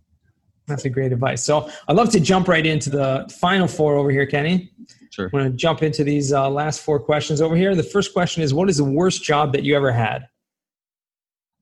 That's 0.68 0.86
a 0.86 0.90
great 0.90 1.12
advice. 1.12 1.44
So 1.44 1.70
I'd 1.88 1.96
love 1.96 2.10
to 2.10 2.20
jump 2.20 2.48
right 2.48 2.66
into 2.66 2.90
the 2.90 3.32
final 3.40 3.68
four 3.68 3.96
over 3.96 4.10
here, 4.10 4.26
Kenny. 4.26 4.72
Sure. 5.12 5.26
I'm 5.26 5.32
going 5.32 5.52
to 5.52 5.56
jump 5.56 5.84
into 5.84 6.04
these 6.04 6.34
uh, 6.34 6.50
last 6.50 6.82
four 6.82 7.00
questions 7.00 7.40
over 7.40 7.56
here. 7.56 7.76
The 7.76 7.84
first 7.84 8.14
question 8.14 8.42
is, 8.42 8.54
what 8.54 8.68
is 8.68 8.78
the 8.78 8.84
worst 8.84 9.24
job 9.24 9.54
that 9.54 9.64
you 9.64 9.76
ever 9.76 9.92
had? 9.92 10.28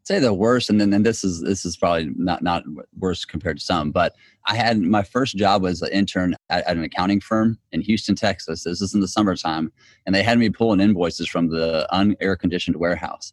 Say 0.05 0.19
the 0.19 0.33
worst, 0.33 0.69
and 0.69 0.81
then 0.81 0.91
and 0.91 1.05
this 1.05 1.23
is 1.23 1.41
this 1.41 1.63
is 1.63 1.77
probably 1.77 2.11
not 2.17 2.43
not 2.43 2.63
worse 2.99 3.23
compared 3.23 3.57
to 3.59 3.63
some, 3.63 3.91
but 3.91 4.13
I 4.45 4.55
had 4.55 4.79
my 4.79 5.01
first 5.01 5.37
job 5.37 5.61
was 5.61 5.81
an 5.81 5.91
intern 5.93 6.35
at, 6.49 6.67
at 6.67 6.75
an 6.75 6.83
accounting 6.83 7.21
firm 7.21 7.57
in 7.71 7.79
Houston, 7.79 8.13
Texas. 8.13 8.63
This 8.63 8.81
is 8.81 8.93
in 8.93 8.99
the 8.99 9.07
summertime, 9.07 9.71
and 10.05 10.13
they 10.13 10.21
had 10.21 10.39
me 10.39 10.49
pulling 10.49 10.81
invoices 10.81 11.29
from 11.29 11.47
the 11.47 11.87
unair 11.93 12.37
conditioned 12.37 12.75
warehouse 12.75 13.31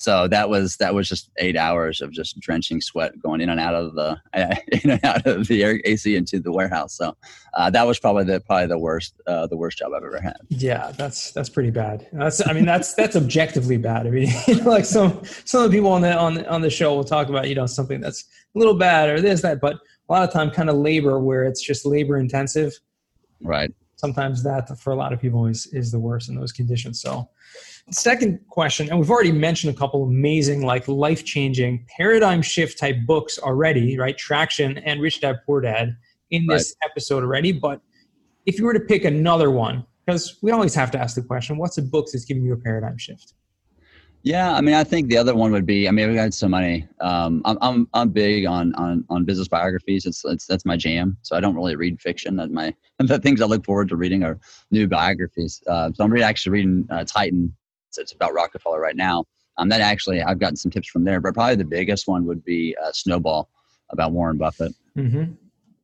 so 0.00 0.26
that 0.28 0.48
was 0.48 0.78
that 0.78 0.94
was 0.94 1.10
just 1.10 1.28
eight 1.36 1.58
hours 1.58 2.00
of 2.00 2.10
just 2.10 2.40
drenching 2.40 2.80
sweat 2.80 3.20
going 3.20 3.42
in 3.42 3.50
and 3.50 3.60
out 3.60 3.74
of 3.74 3.94
the 3.94 4.18
in 4.82 4.92
and 4.92 5.04
out 5.04 5.26
of 5.26 5.46
the 5.46 5.62
AC 5.84 6.16
into 6.16 6.40
the 6.40 6.50
warehouse. 6.50 6.94
So 6.94 7.14
uh, 7.52 7.68
that 7.68 7.86
was 7.86 7.98
probably 7.98 8.24
the 8.24 8.40
probably 8.40 8.68
the 8.68 8.78
worst 8.78 9.20
uh, 9.26 9.46
the 9.46 9.58
worst 9.58 9.76
job 9.76 9.92
I've 9.94 10.02
ever 10.02 10.18
had. 10.18 10.38
Yeah, 10.48 10.92
that's 10.96 11.32
that's 11.32 11.50
pretty 11.50 11.68
bad. 11.70 12.06
That's 12.14 12.40
I 12.48 12.54
mean 12.54 12.64
that's 12.64 12.94
that's 12.94 13.14
objectively 13.14 13.76
bad. 13.76 14.06
I 14.06 14.10
mean 14.10 14.30
like 14.64 14.86
some 14.86 15.20
some 15.44 15.64
of 15.64 15.70
the 15.70 15.76
people 15.76 15.90
on 15.90 16.00
the 16.00 16.16
on 16.16 16.46
on 16.46 16.62
the 16.62 16.70
show 16.70 16.94
will 16.94 17.04
talk 17.04 17.28
about 17.28 17.50
you 17.50 17.54
know 17.54 17.66
something 17.66 18.00
that's 18.00 18.24
a 18.54 18.58
little 18.58 18.74
bad 18.74 19.10
or 19.10 19.20
this 19.20 19.42
that, 19.42 19.60
but 19.60 19.74
a 19.74 20.12
lot 20.12 20.26
of 20.26 20.32
time 20.32 20.50
kind 20.50 20.70
of 20.70 20.76
labor 20.76 21.20
where 21.20 21.44
it's 21.44 21.60
just 21.60 21.84
labor 21.84 22.16
intensive. 22.16 22.72
Right. 23.42 23.70
Sometimes 24.00 24.42
that 24.44 24.78
for 24.78 24.92
a 24.92 24.96
lot 24.96 25.12
of 25.12 25.20
people 25.20 25.46
is 25.46 25.66
is 25.74 25.92
the 25.92 25.98
worst 25.98 26.30
in 26.30 26.34
those 26.34 26.52
conditions. 26.52 27.02
So 27.02 27.28
second 27.90 28.40
question, 28.48 28.88
and 28.88 28.98
we've 28.98 29.10
already 29.10 29.30
mentioned 29.30 29.74
a 29.74 29.78
couple 29.78 30.04
amazing, 30.04 30.62
like 30.62 30.88
life 30.88 31.22
changing 31.22 31.84
paradigm 31.94 32.40
shift 32.40 32.78
type 32.78 32.96
books 33.06 33.38
already, 33.38 33.98
right? 33.98 34.16
Traction 34.16 34.78
and 34.78 35.02
Rich 35.02 35.20
Dad 35.20 35.40
Poor 35.44 35.60
Dad 35.60 35.98
in 36.30 36.46
this 36.46 36.74
right. 36.82 36.90
episode 36.90 37.22
already. 37.22 37.52
But 37.52 37.82
if 38.46 38.58
you 38.58 38.64
were 38.64 38.72
to 38.72 38.80
pick 38.80 39.04
another 39.04 39.50
one, 39.50 39.84
because 40.06 40.38
we 40.40 40.50
always 40.50 40.74
have 40.74 40.90
to 40.92 40.98
ask 40.98 41.14
the 41.14 41.22
question, 41.22 41.58
what's 41.58 41.76
a 41.76 41.82
book 41.82 42.06
that's 42.10 42.24
giving 42.24 42.42
you 42.42 42.54
a 42.54 42.56
paradigm 42.56 42.96
shift? 42.96 43.34
Yeah, 44.22 44.52
I 44.52 44.60
mean, 44.60 44.74
I 44.74 44.84
think 44.84 45.08
the 45.08 45.16
other 45.16 45.34
one 45.34 45.50
would 45.52 45.64
be. 45.64 45.88
I 45.88 45.92
mean, 45.92 46.08
we've 46.08 46.16
got 46.16 46.34
so 46.34 46.46
many. 46.46 46.86
Um, 47.00 47.40
I'm, 47.46 47.56
I'm 47.62 47.88
I'm 47.94 48.10
big 48.10 48.44
on 48.44 48.74
on 48.74 49.04
on 49.08 49.24
business 49.24 49.48
biographies. 49.48 50.04
It's, 50.04 50.24
it's 50.26 50.46
that's 50.46 50.66
my 50.66 50.76
jam. 50.76 51.16
So 51.22 51.36
I 51.36 51.40
don't 51.40 51.54
really 51.54 51.74
read 51.74 52.00
fiction. 52.00 52.36
That 52.36 52.50
my 52.50 52.74
the 52.98 53.18
things 53.18 53.40
I 53.40 53.46
look 53.46 53.64
forward 53.64 53.88
to 53.88 53.96
reading 53.96 54.22
are 54.22 54.38
new 54.70 54.86
biographies. 54.86 55.62
Uh, 55.66 55.90
so 55.94 56.04
I'm 56.04 56.12
really 56.12 56.24
actually 56.24 56.52
reading 56.52 56.86
uh, 56.90 57.04
Titan 57.04 57.54
it's 57.98 58.12
about 58.12 58.34
Rockefeller 58.34 58.80
right 58.80 58.96
now. 58.96 59.24
Um, 59.56 59.68
that 59.68 59.80
actually, 59.80 60.22
I've 60.22 60.38
gotten 60.38 60.56
some 60.56 60.70
tips 60.70 60.88
from 60.88 61.04
there, 61.04 61.20
but 61.20 61.34
probably 61.34 61.56
the 61.56 61.64
biggest 61.64 62.06
one 62.06 62.24
would 62.26 62.44
be 62.44 62.76
uh, 62.82 62.92
Snowball 62.92 63.50
about 63.90 64.12
Warren 64.12 64.38
Buffett. 64.38 64.74
Mm-hmm. 64.96 65.32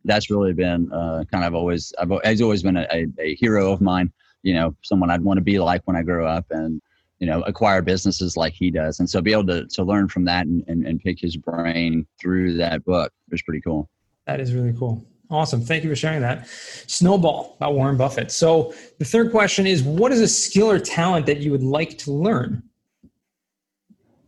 That's 0.04 0.30
really 0.30 0.52
been 0.52 0.90
uh, 0.92 1.24
kind 1.32 1.44
of 1.44 1.54
always, 1.54 1.92
I've, 1.98 2.12
he's 2.24 2.40
always 2.40 2.62
been 2.62 2.76
a, 2.76 2.86
a, 2.92 3.06
a 3.18 3.34
hero 3.34 3.72
of 3.72 3.80
mine, 3.80 4.12
you 4.42 4.54
know, 4.54 4.74
someone 4.82 5.10
I'd 5.10 5.22
want 5.22 5.38
to 5.38 5.42
be 5.42 5.58
like 5.58 5.82
when 5.84 5.96
I 5.96 6.02
grow 6.02 6.26
up 6.26 6.46
and, 6.50 6.80
you 7.18 7.26
know, 7.26 7.42
acquire 7.42 7.80
businesses 7.82 8.36
like 8.36 8.52
he 8.52 8.70
does. 8.70 9.00
And 9.00 9.08
so 9.08 9.20
be 9.20 9.32
able 9.32 9.46
to, 9.46 9.66
to 9.66 9.82
learn 9.82 10.08
from 10.08 10.24
that 10.26 10.46
and, 10.46 10.64
and, 10.68 10.86
and 10.86 11.00
pick 11.00 11.18
his 11.18 11.36
brain 11.36 12.06
through 12.20 12.54
that 12.54 12.84
book 12.84 13.12
was 13.30 13.42
pretty 13.42 13.60
cool. 13.60 13.88
That 14.26 14.40
is 14.40 14.52
really 14.52 14.74
cool. 14.74 15.04
Awesome. 15.30 15.60
Thank 15.60 15.82
you 15.82 15.90
for 15.90 15.96
sharing 15.96 16.20
that. 16.20 16.46
Snowball 16.86 17.56
by 17.58 17.68
Warren 17.68 17.96
Buffett. 17.96 18.30
So 18.30 18.74
the 18.98 19.04
third 19.04 19.30
question 19.30 19.66
is 19.66 19.82
what 19.82 20.12
is 20.12 20.20
a 20.20 20.28
skill 20.28 20.70
or 20.70 20.78
talent 20.78 21.26
that 21.26 21.38
you 21.38 21.50
would 21.50 21.64
like 21.64 21.98
to 21.98 22.12
learn? 22.12 22.62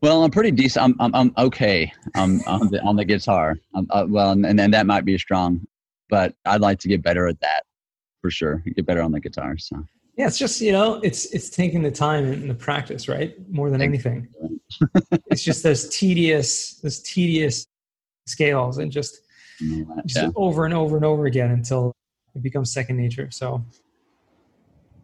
Well, 0.01 0.25
I'm 0.25 0.31
pretty 0.31 0.53
decent. 0.53 0.85
I'm, 0.85 0.97
I'm, 1.01 1.15
I'm 1.15 1.47
okay 1.47 1.93
um, 2.15 2.41
on, 2.47 2.69
the, 2.71 2.81
on 2.83 2.97
the 2.97 3.05
guitar. 3.05 3.57
Uh, 3.75 4.07
well, 4.09 4.31
and, 4.31 4.47
and 4.47 4.73
that 4.73 4.87
might 4.87 5.05
be 5.05 5.19
strong, 5.19 5.67
but 6.09 6.35
I'd 6.45 6.61
like 6.61 6.79
to 6.81 6.89
get 6.89 7.03
better 7.03 7.27
at 7.27 7.41
that 7.41 7.65
for 8.23 8.31
sure. 8.31 8.63
Get 8.75 8.87
better 8.87 9.03
on 9.03 9.13
the 9.13 9.21
guitar. 9.21 9.59
So. 9.59 9.85
Yeah, 10.19 10.27
it's 10.27 10.37
just 10.37 10.61
you 10.61 10.73
know, 10.73 10.95
it's 11.05 11.27
it's 11.27 11.49
taking 11.49 11.81
the 11.81 11.93
time 11.93 12.25
and 12.33 12.51
the 12.51 12.55
practice, 12.55 13.09
right? 13.09 13.37
More 13.49 13.71
than 13.71 13.81
anything. 13.81 14.27
it's 15.31 15.45
just 15.45 15.63
those 15.63 15.89
tedious, 15.91 16.75
those 16.81 17.01
tedious 17.03 17.69
scales, 18.27 18.79
and 18.79 18.91
just, 18.91 19.21
just 20.07 20.33
over 20.35 20.65
and 20.65 20.75
over 20.75 20.97
and 20.97 21.05
over 21.05 21.27
again 21.27 21.53
until 21.53 21.95
it 22.35 22.43
becomes 22.43 22.73
second 22.73 22.97
nature. 22.97 23.31
So 23.31 23.65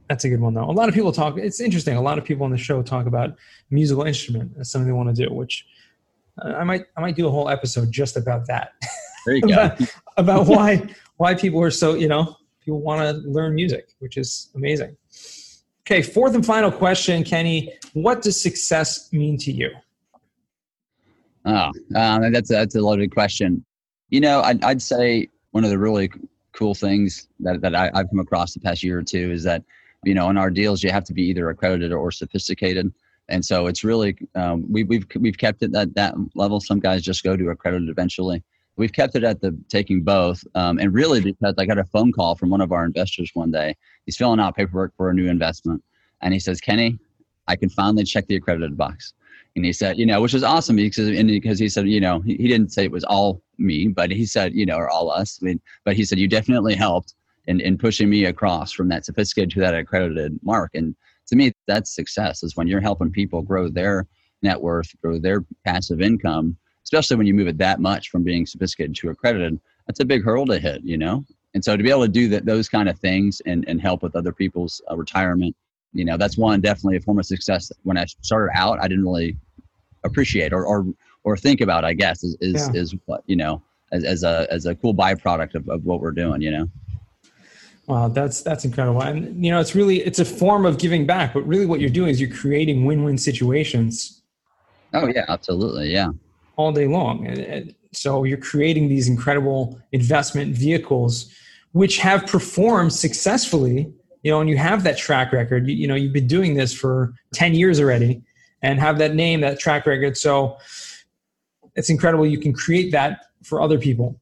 that's 0.09 0.25
a 0.25 0.29
good 0.29 0.41
one, 0.41 0.53
though. 0.53 0.69
A 0.69 0.73
lot 0.73 0.89
of 0.89 0.97
people 0.97 1.13
talk. 1.13 1.39
It's 1.39 1.61
interesting. 1.61 1.97
A 1.97 2.03
lot 2.03 2.19
of 2.19 2.25
people 2.25 2.45
on 2.45 2.51
the 2.51 2.59
show 2.59 2.83
talk 2.83 3.07
about 3.07 3.37
musical 3.71 4.03
instrument 4.03 4.51
as 4.59 4.73
something 4.73 4.89
they 4.89 4.93
want 4.93 5.15
to 5.15 5.27
do, 5.27 5.33
which 5.33 5.65
uh, 6.43 6.55
I 6.55 6.65
might 6.65 6.87
I 6.97 7.01
might 7.01 7.15
do 7.15 7.29
a 7.29 7.31
whole 7.31 7.49
episode 7.49 7.93
just 7.93 8.17
about 8.17 8.49
that. 8.49 8.73
There 9.27 9.37
you 9.37 9.43
go. 9.47 9.53
about, 9.53 9.81
about 10.17 10.47
why 10.49 10.89
why 11.19 11.35
people 11.35 11.63
are 11.63 11.71
so 11.71 11.95
you 11.95 12.09
know 12.09 12.37
people 12.65 12.81
want 12.81 13.01
to 13.01 13.31
learn 13.31 13.55
music, 13.55 13.91
which 14.01 14.17
is 14.17 14.51
amazing. 14.57 14.97
Okay, 15.87 16.01
fourth 16.01 16.35
and 16.35 16.45
final 16.45 16.73
question, 16.73 17.23
Kenny. 17.25 17.71
What 17.93 18.23
does 18.23 18.43
success 18.43 19.13
mean 19.13 19.37
to 19.39 19.53
you? 19.53 19.71
Oh, 21.45 21.71
um, 21.95 22.33
that's 22.33 22.51
a, 22.51 22.55
that's 22.55 22.75
a 22.75 22.81
loaded 22.81 23.11
question. 23.11 23.63
You 24.09 24.21
know, 24.21 24.41
I'd, 24.41 24.65
I'd 24.65 24.81
say 24.81 25.29
one 25.51 25.63
of 25.63 25.69
the 25.69 25.79
really 25.79 26.11
cool 26.53 26.75
things 26.75 27.29
that, 27.41 27.61
that 27.61 27.75
I, 27.75 27.91
have 27.95 28.09
come 28.09 28.19
across 28.19 28.55
the 28.55 28.61
past 28.61 28.83
year 28.83 28.99
or 28.99 29.03
two 29.03 29.31
is 29.31 29.43
that, 29.43 29.63
you 30.05 30.15
know, 30.15 30.31
in 30.31 30.39
our 30.39 30.49
deals, 30.49 30.83
you 30.83 30.91
have 30.91 31.05
to 31.05 31.13
be 31.13 31.23
either 31.25 31.51
accredited 31.51 31.93
or 31.93 32.11
sophisticated. 32.11 32.91
And 33.29 33.45
so 33.45 33.67
it's 33.67 33.85
really, 33.85 34.17
um, 34.35 34.65
we, 34.71 34.85
we've, 34.85 35.07
we've 35.21 35.37
kept 35.37 35.63
it 35.63 35.75
at 35.75 35.95
that 35.97 36.15
level. 36.35 36.61
Some 36.61 36.81
guys 36.81 37.03
just 37.03 37.23
go 37.23 37.37
to 37.37 37.51
accredited 37.51 37.91
eventually 37.91 38.43
we've 38.77 38.93
kept 38.93 39.15
it 39.17 39.25
at 39.25 39.41
the 39.41 39.57
taking 39.69 40.03
both. 40.03 40.43
Um, 40.55 40.79
and 40.79 40.93
really, 40.93 41.21
because 41.21 41.55
I 41.59 41.67
got 41.67 41.79
a 41.79 41.85
phone 41.85 42.13
call 42.13 42.35
from 42.35 42.51
one 42.51 42.61
of 42.61 42.73
our 42.73 42.85
investors 42.85 43.31
one 43.35 43.51
day. 43.51 43.77
He's 44.07 44.17
filling 44.17 44.41
out 44.41 44.57
paperwork 44.57 44.93
for 44.97 45.11
a 45.11 45.15
new 45.15 45.29
investment. 45.29 45.83
And 46.21 46.33
he 46.35 46.41
says, 46.41 46.61
Kenny, 46.61 46.99
I 47.47 47.57
can 47.57 47.69
finally 47.69 48.05
check 48.05 48.27
the 48.27 48.37
accredited 48.37 48.77
box. 48.77 49.15
And 49.57 49.65
he 49.65 49.73
said, 49.73 49.99
you 49.99 50.07
know, 50.07 50.21
which 50.21 50.33
was 50.33 50.43
awesome 50.43 50.77
because, 50.77 51.09
because 51.11 51.59
he 51.59 51.69
said, 51.69 51.89
you 51.89 52.01
know, 52.01 52.21
he, 52.21 52.37
he 52.37 52.49
didn't 52.49 52.73
say 52.73 52.85
it 52.85 52.91
was 52.91 53.05
all 53.05 53.41
me, 53.59 53.87
but 53.87 54.11
he 54.11 54.27
said, 54.27 54.55
you 54.55 54.67
know, 54.67 54.77
or 54.77 54.91
all 54.91 55.11
us. 55.11 55.39
I 55.41 55.45
mean, 55.45 55.61
but 55.85 55.95
he 55.95 56.05
said, 56.05 56.19
you 56.19 56.27
definitely 56.27 56.75
helped 56.75 57.15
in, 57.47 57.61
in 57.61 57.79
pushing 57.79 58.11
me 58.11 58.25
across 58.25 58.73
from 58.73 58.89
that 58.89 59.05
sophisticated 59.05 59.51
to 59.51 59.61
that 59.61 59.75
accredited 59.75 60.41
mark. 60.43 60.71
And 60.75 60.97
to 61.29 61.37
me, 61.37 61.53
that's 61.69 61.95
success 61.95 62.43
is 62.43 62.57
when 62.57 62.67
you're 62.67 62.81
helping 62.81 63.13
people 63.13 63.43
grow 63.43 63.69
their 63.69 64.07
net 64.43 64.61
worth, 64.61 64.91
grow 65.01 65.19
their 65.19 65.45
passive 65.65 66.01
income 66.01 66.57
especially 66.85 67.17
when 67.17 67.27
you 67.27 67.35
move 67.35 67.49
it 67.49 67.59
that 67.59 67.81
much 67.81 68.11
from 68.11 68.23
being 68.23 68.47
sophisticated 68.47 68.95
to 68.97 69.11
accredited, 69.11 69.59
that's 69.87 70.01
a 70.01 70.05
big 70.05 70.23
hurdle 70.23 70.47
to 70.47 70.59
hit, 70.59 70.83
you 70.85 70.97
know? 70.97 71.25
And 71.55 71.65
so 71.65 71.77
to 71.77 71.83
be 71.83 71.91
able 71.91 72.03
to 72.03 72.09
do 72.09 72.29
that, 72.29 72.45
those 72.45 72.69
kind 72.69 72.89
of 72.89 72.99
things 72.99 73.41
and, 73.47 73.65
and 73.69 73.81
help 73.81 74.03
with 74.03 74.15
other 74.17 74.33
people's 74.33 74.83
uh, 74.91 74.97
retirement, 74.97 75.57
you 75.93 76.05
know, 76.05 76.17
that's 76.17 76.37
one 76.37 76.61
definitely 76.61 76.97
a 76.97 77.01
form 77.01 77.19
of 77.19 77.27
success. 77.27 77.71
When 77.85 77.97
I 77.97 78.05
started 78.05 78.53
out, 78.55 78.81
I 78.81 78.89
didn't 78.89 79.05
really 79.05 79.37
appreciate 80.05 80.53
or, 80.53 80.65
or, 80.65 80.87
or 81.23 81.37
think 81.37 81.61
about, 81.61 81.85
I 81.85 81.95
guess, 81.95 82.23
is, 82.23 82.37
is, 82.41 82.69
yeah. 82.75 82.81
is 82.81 82.95
what, 83.07 83.23
you 83.27 83.37
know, 83.37 83.63
as, 83.93 84.05
as 84.05 84.23
a, 84.25 84.47
as 84.51 84.67
a 84.67 84.75
cool 84.75 84.95
byproduct 84.95 85.55
of, 85.55 85.69
of 85.69 85.85
what 85.85 86.01
we're 86.01 86.11
doing, 86.13 86.43
you 86.43 86.51
know? 86.51 86.69
Wow, 87.87 88.09
that's 88.09 88.41
that's 88.41 88.65
incredible. 88.65 89.03
And 89.03 89.45
you 89.45 89.51
know, 89.51 89.61
it's 89.61 89.75
really 89.75 90.01
it's 90.01 90.19
a 90.19 90.25
form 90.25 90.65
of 90.65 90.79
giving 90.79 91.05
back, 91.05 91.35
but 91.35 91.47
really 91.47 91.67
what 91.67 91.81
you're 91.81 91.91
doing 91.91 92.09
is 92.09 92.19
you're 92.19 92.35
creating 92.35 92.87
win-win 92.87 93.19
situations. 93.19 94.23
Oh 94.95 95.07
yeah, 95.07 95.27
absolutely. 95.29 95.93
Yeah 95.93 96.09
all 96.57 96.73
day 96.73 96.87
long. 96.87 97.27
And, 97.27 97.75
so 97.93 98.25
you're 98.25 98.39
creating 98.39 98.89
these 98.89 99.09
incredible 99.09 99.81
investment 99.93 100.53
vehicles 100.53 101.33
which 101.73 101.99
have 101.99 102.27
performed 102.27 102.93
successfully 102.93 103.93
you 104.25 104.31
know 104.31 104.41
and 104.41 104.51
you 104.51 104.57
have 104.57 104.83
that 104.83 104.99
track 104.99 105.33
record. 105.33 105.69
You, 105.69 105.75
you, 105.77 105.87
know 105.87 105.95
you've 105.95 106.13
been 106.13 106.27
doing 106.27 106.55
this 106.55 106.73
for 106.73 107.15
10 107.35 107.55
years 107.55 107.79
already 107.79 108.23
and 108.63 108.81
have 108.81 108.99
that 108.99 109.15
name 109.15 109.43
that 109.43 109.61
track 109.61 109.87
record. 109.87 110.17
So 110.17 110.57
it's 111.77 111.91
incredible 111.91 112.27
you 112.27 112.41
can 112.41 112.53
create 112.53 112.91
that 112.93 113.27
for 113.45 113.61
other 113.61 113.79
people. 113.79 114.19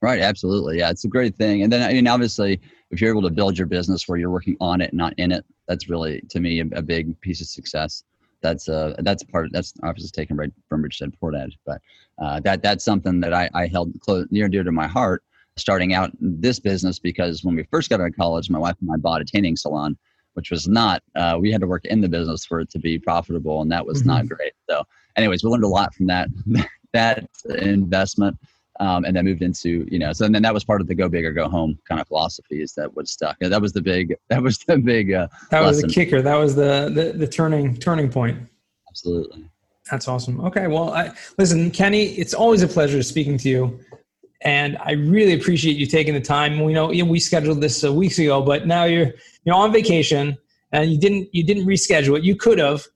Right. 0.00 0.20
Absolutely. 0.20 0.78
Yeah 0.78 0.90
it's 0.90 1.04
a 1.04 1.08
great 1.08 1.34
thing. 1.36 1.62
And 1.62 1.72
then 1.72 1.82
i 1.82 1.92
mean 1.92 2.08
obviously 2.08 2.60
if 2.90 3.00
you're 3.00 3.10
able 3.10 3.22
to 3.22 3.30
build 3.30 3.58
your 3.58 3.66
business 3.66 4.08
where 4.08 4.16
you're 4.16 4.30
working 4.30 4.56
on 4.60 4.80
it 4.80 4.94
not 4.94 5.12
in 5.18 5.32
it 5.32 5.44
that's 5.66 5.90
really 5.90 6.22
to 6.30 6.40
me 6.40 6.60
a, 6.60 6.66
a 6.76 6.82
big 6.82 7.20
piece 7.20 7.40
of 7.40 7.48
success 7.48 8.04
that's 8.44 8.68
uh 8.68 8.94
that's 8.98 9.24
part 9.24 9.48
that's 9.50 9.72
obviously 9.82 10.10
taken 10.10 10.36
right 10.36 10.52
from 10.68 10.84
Poor 11.18 11.32
Dad, 11.32 11.50
but 11.66 11.80
uh, 12.22 12.38
that 12.40 12.62
that's 12.62 12.84
something 12.84 13.18
that 13.20 13.32
I, 13.32 13.48
I 13.54 13.66
held 13.66 13.98
close 14.00 14.26
near 14.30 14.44
and 14.44 14.52
dear 14.52 14.62
to 14.62 14.70
my 14.70 14.86
heart 14.86 15.24
starting 15.56 15.94
out 15.94 16.10
this 16.20 16.60
business 16.60 16.98
because 16.98 17.42
when 17.42 17.56
we 17.56 17.64
first 17.70 17.88
got 17.88 18.00
out 18.00 18.08
of 18.08 18.16
college, 18.16 18.50
my 18.50 18.58
wife 18.58 18.76
and 18.80 18.90
I 18.92 18.96
bought 18.96 19.22
a 19.22 19.24
tanning 19.24 19.56
salon, 19.56 19.96
which 20.34 20.50
was 20.50 20.68
not 20.68 21.02
uh, 21.16 21.38
we 21.40 21.50
had 21.50 21.62
to 21.62 21.66
work 21.66 21.84
in 21.86 22.00
the 22.00 22.08
business 22.08 22.44
for 22.44 22.60
it 22.60 22.70
to 22.70 22.78
be 22.78 22.98
profitable, 22.98 23.62
and 23.62 23.72
that 23.72 23.86
was 23.86 24.00
mm-hmm. 24.00 24.08
not 24.08 24.28
great. 24.28 24.52
So, 24.68 24.84
anyways, 25.16 25.42
we 25.42 25.50
learned 25.50 25.64
a 25.64 25.68
lot 25.68 25.94
from 25.94 26.06
that 26.06 26.28
that 26.92 27.26
investment 27.48 28.38
um, 28.80 29.04
and 29.04 29.16
then 29.16 29.24
moved 29.24 29.42
into 29.42 29.86
you 29.90 29.98
know 29.98 30.12
so 30.12 30.28
then 30.28 30.42
that 30.42 30.52
was 30.52 30.64
part 30.64 30.80
of 30.80 30.86
the 30.86 30.94
go 30.94 31.08
big 31.08 31.24
or 31.24 31.32
go 31.32 31.48
home 31.48 31.78
kind 31.88 32.00
of 32.00 32.08
philosophies 32.08 32.74
that 32.74 32.94
was 32.94 33.10
stuck. 33.10 33.38
That 33.38 33.60
was 33.60 33.72
the 33.72 33.82
big 33.82 34.16
that 34.28 34.42
was 34.42 34.58
the 34.58 34.78
big 34.78 35.12
uh, 35.12 35.28
that 35.50 35.60
was 35.60 35.76
lesson. 35.76 35.88
the 35.88 35.94
kicker. 35.94 36.22
That 36.22 36.36
was 36.36 36.54
the, 36.54 36.90
the 36.92 37.16
the 37.16 37.26
turning 37.26 37.76
turning 37.76 38.10
point. 38.10 38.38
Absolutely. 38.88 39.44
That's 39.90 40.08
awesome. 40.08 40.40
Okay 40.40 40.66
well 40.66 40.92
I, 40.92 41.12
listen 41.38 41.70
kenny 41.70 42.06
it's 42.14 42.34
always 42.34 42.62
a 42.62 42.68
pleasure 42.68 43.02
speaking 43.02 43.38
to 43.38 43.48
you. 43.48 43.80
And 44.42 44.76
i 44.84 44.92
really 44.92 45.32
appreciate 45.32 45.76
you 45.76 45.86
taking 45.86 46.12
the 46.14 46.20
time. 46.20 46.62
We 46.62 46.72
know 46.72 46.88
we 46.88 47.20
scheduled 47.20 47.60
this 47.60 47.84
uh, 47.84 47.92
weeks 47.92 48.18
ago 48.18 48.42
but 48.42 48.66
now 48.66 48.84
you're 48.84 49.12
you're 49.44 49.54
on 49.54 49.72
vacation 49.72 50.36
and 50.72 50.90
you 50.90 50.98
didn't 50.98 51.28
you 51.32 51.44
didn't 51.44 51.66
reschedule 51.66 52.18
it. 52.18 52.24
You 52.24 52.34
could 52.34 52.58
have. 52.58 52.86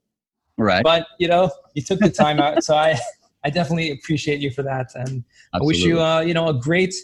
Right. 0.56 0.82
But 0.82 1.06
you 1.18 1.28
know 1.28 1.50
you 1.74 1.82
took 1.82 2.00
the 2.00 2.10
time 2.10 2.40
out. 2.40 2.64
So 2.64 2.74
i 2.74 2.98
I 3.48 3.50
definitely 3.50 3.90
appreciate 3.92 4.40
you 4.40 4.50
for 4.50 4.62
that, 4.62 4.94
and 4.94 5.08
Absolutely. 5.08 5.24
I 5.54 5.58
wish 5.64 5.78
you, 5.82 6.00
uh, 6.00 6.20
you 6.20 6.34
know, 6.34 6.48
a 6.48 6.54
great 6.54 6.94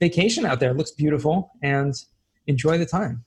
vacation 0.00 0.44
out 0.44 0.58
there. 0.58 0.70
It 0.70 0.76
looks 0.76 0.90
beautiful, 0.90 1.52
and 1.62 1.94
enjoy 2.48 2.76
the 2.78 2.86
time. 2.86 3.24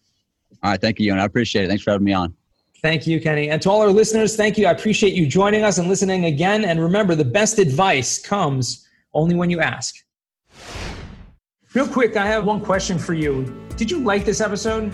All 0.62 0.72
right, 0.72 0.82
thank 0.82 1.00
you, 1.00 1.12
and 1.12 1.22
I 1.22 1.26
appreciate 1.26 1.64
it. 1.66 1.68
Thanks 1.70 1.84
for 1.84 1.92
having 1.92 2.06
me 2.06 2.14
on. 2.14 2.36
Thank 2.82 3.08
you, 3.08 3.20
Kenny. 3.22 3.50
And 3.50 3.62
to 3.62 3.70
all 3.72 3.82
our 3.82 3.90
listeners, 3.90 4.36
thank 4.36 4.58
you. 4.58 4.68
I 4.68 4.72
appreciate 4.72 5.14
you 5.14 5.26
joining 5.26 5.64
us 5.64 5.78
and 5.78 5.88
listening 5.88 6.26
again. 6.26 6.66
And 6.66 6.80
remember, 6.80 7.16
the 7.16 7.26
best 7.26 7.58
advice 7.58 8.20
comes 8.20 8.88
only 9.14 9.36
when 9.36 9.50
you 9.50 9.60
ask. 9.60 9.96
Real 11.74 11.88
quick, 11.88 12.16
I 12.16 12.28
have 12.28 12.46
one 12.46 12.62
question 12.62 13.00
for 13.00 13.14
you. 13.14 13.46
Did 13.76 13.90
you 13.90 14.00
like 14.00 14.24
this 14.24 14.40
episode? 14.40 14.94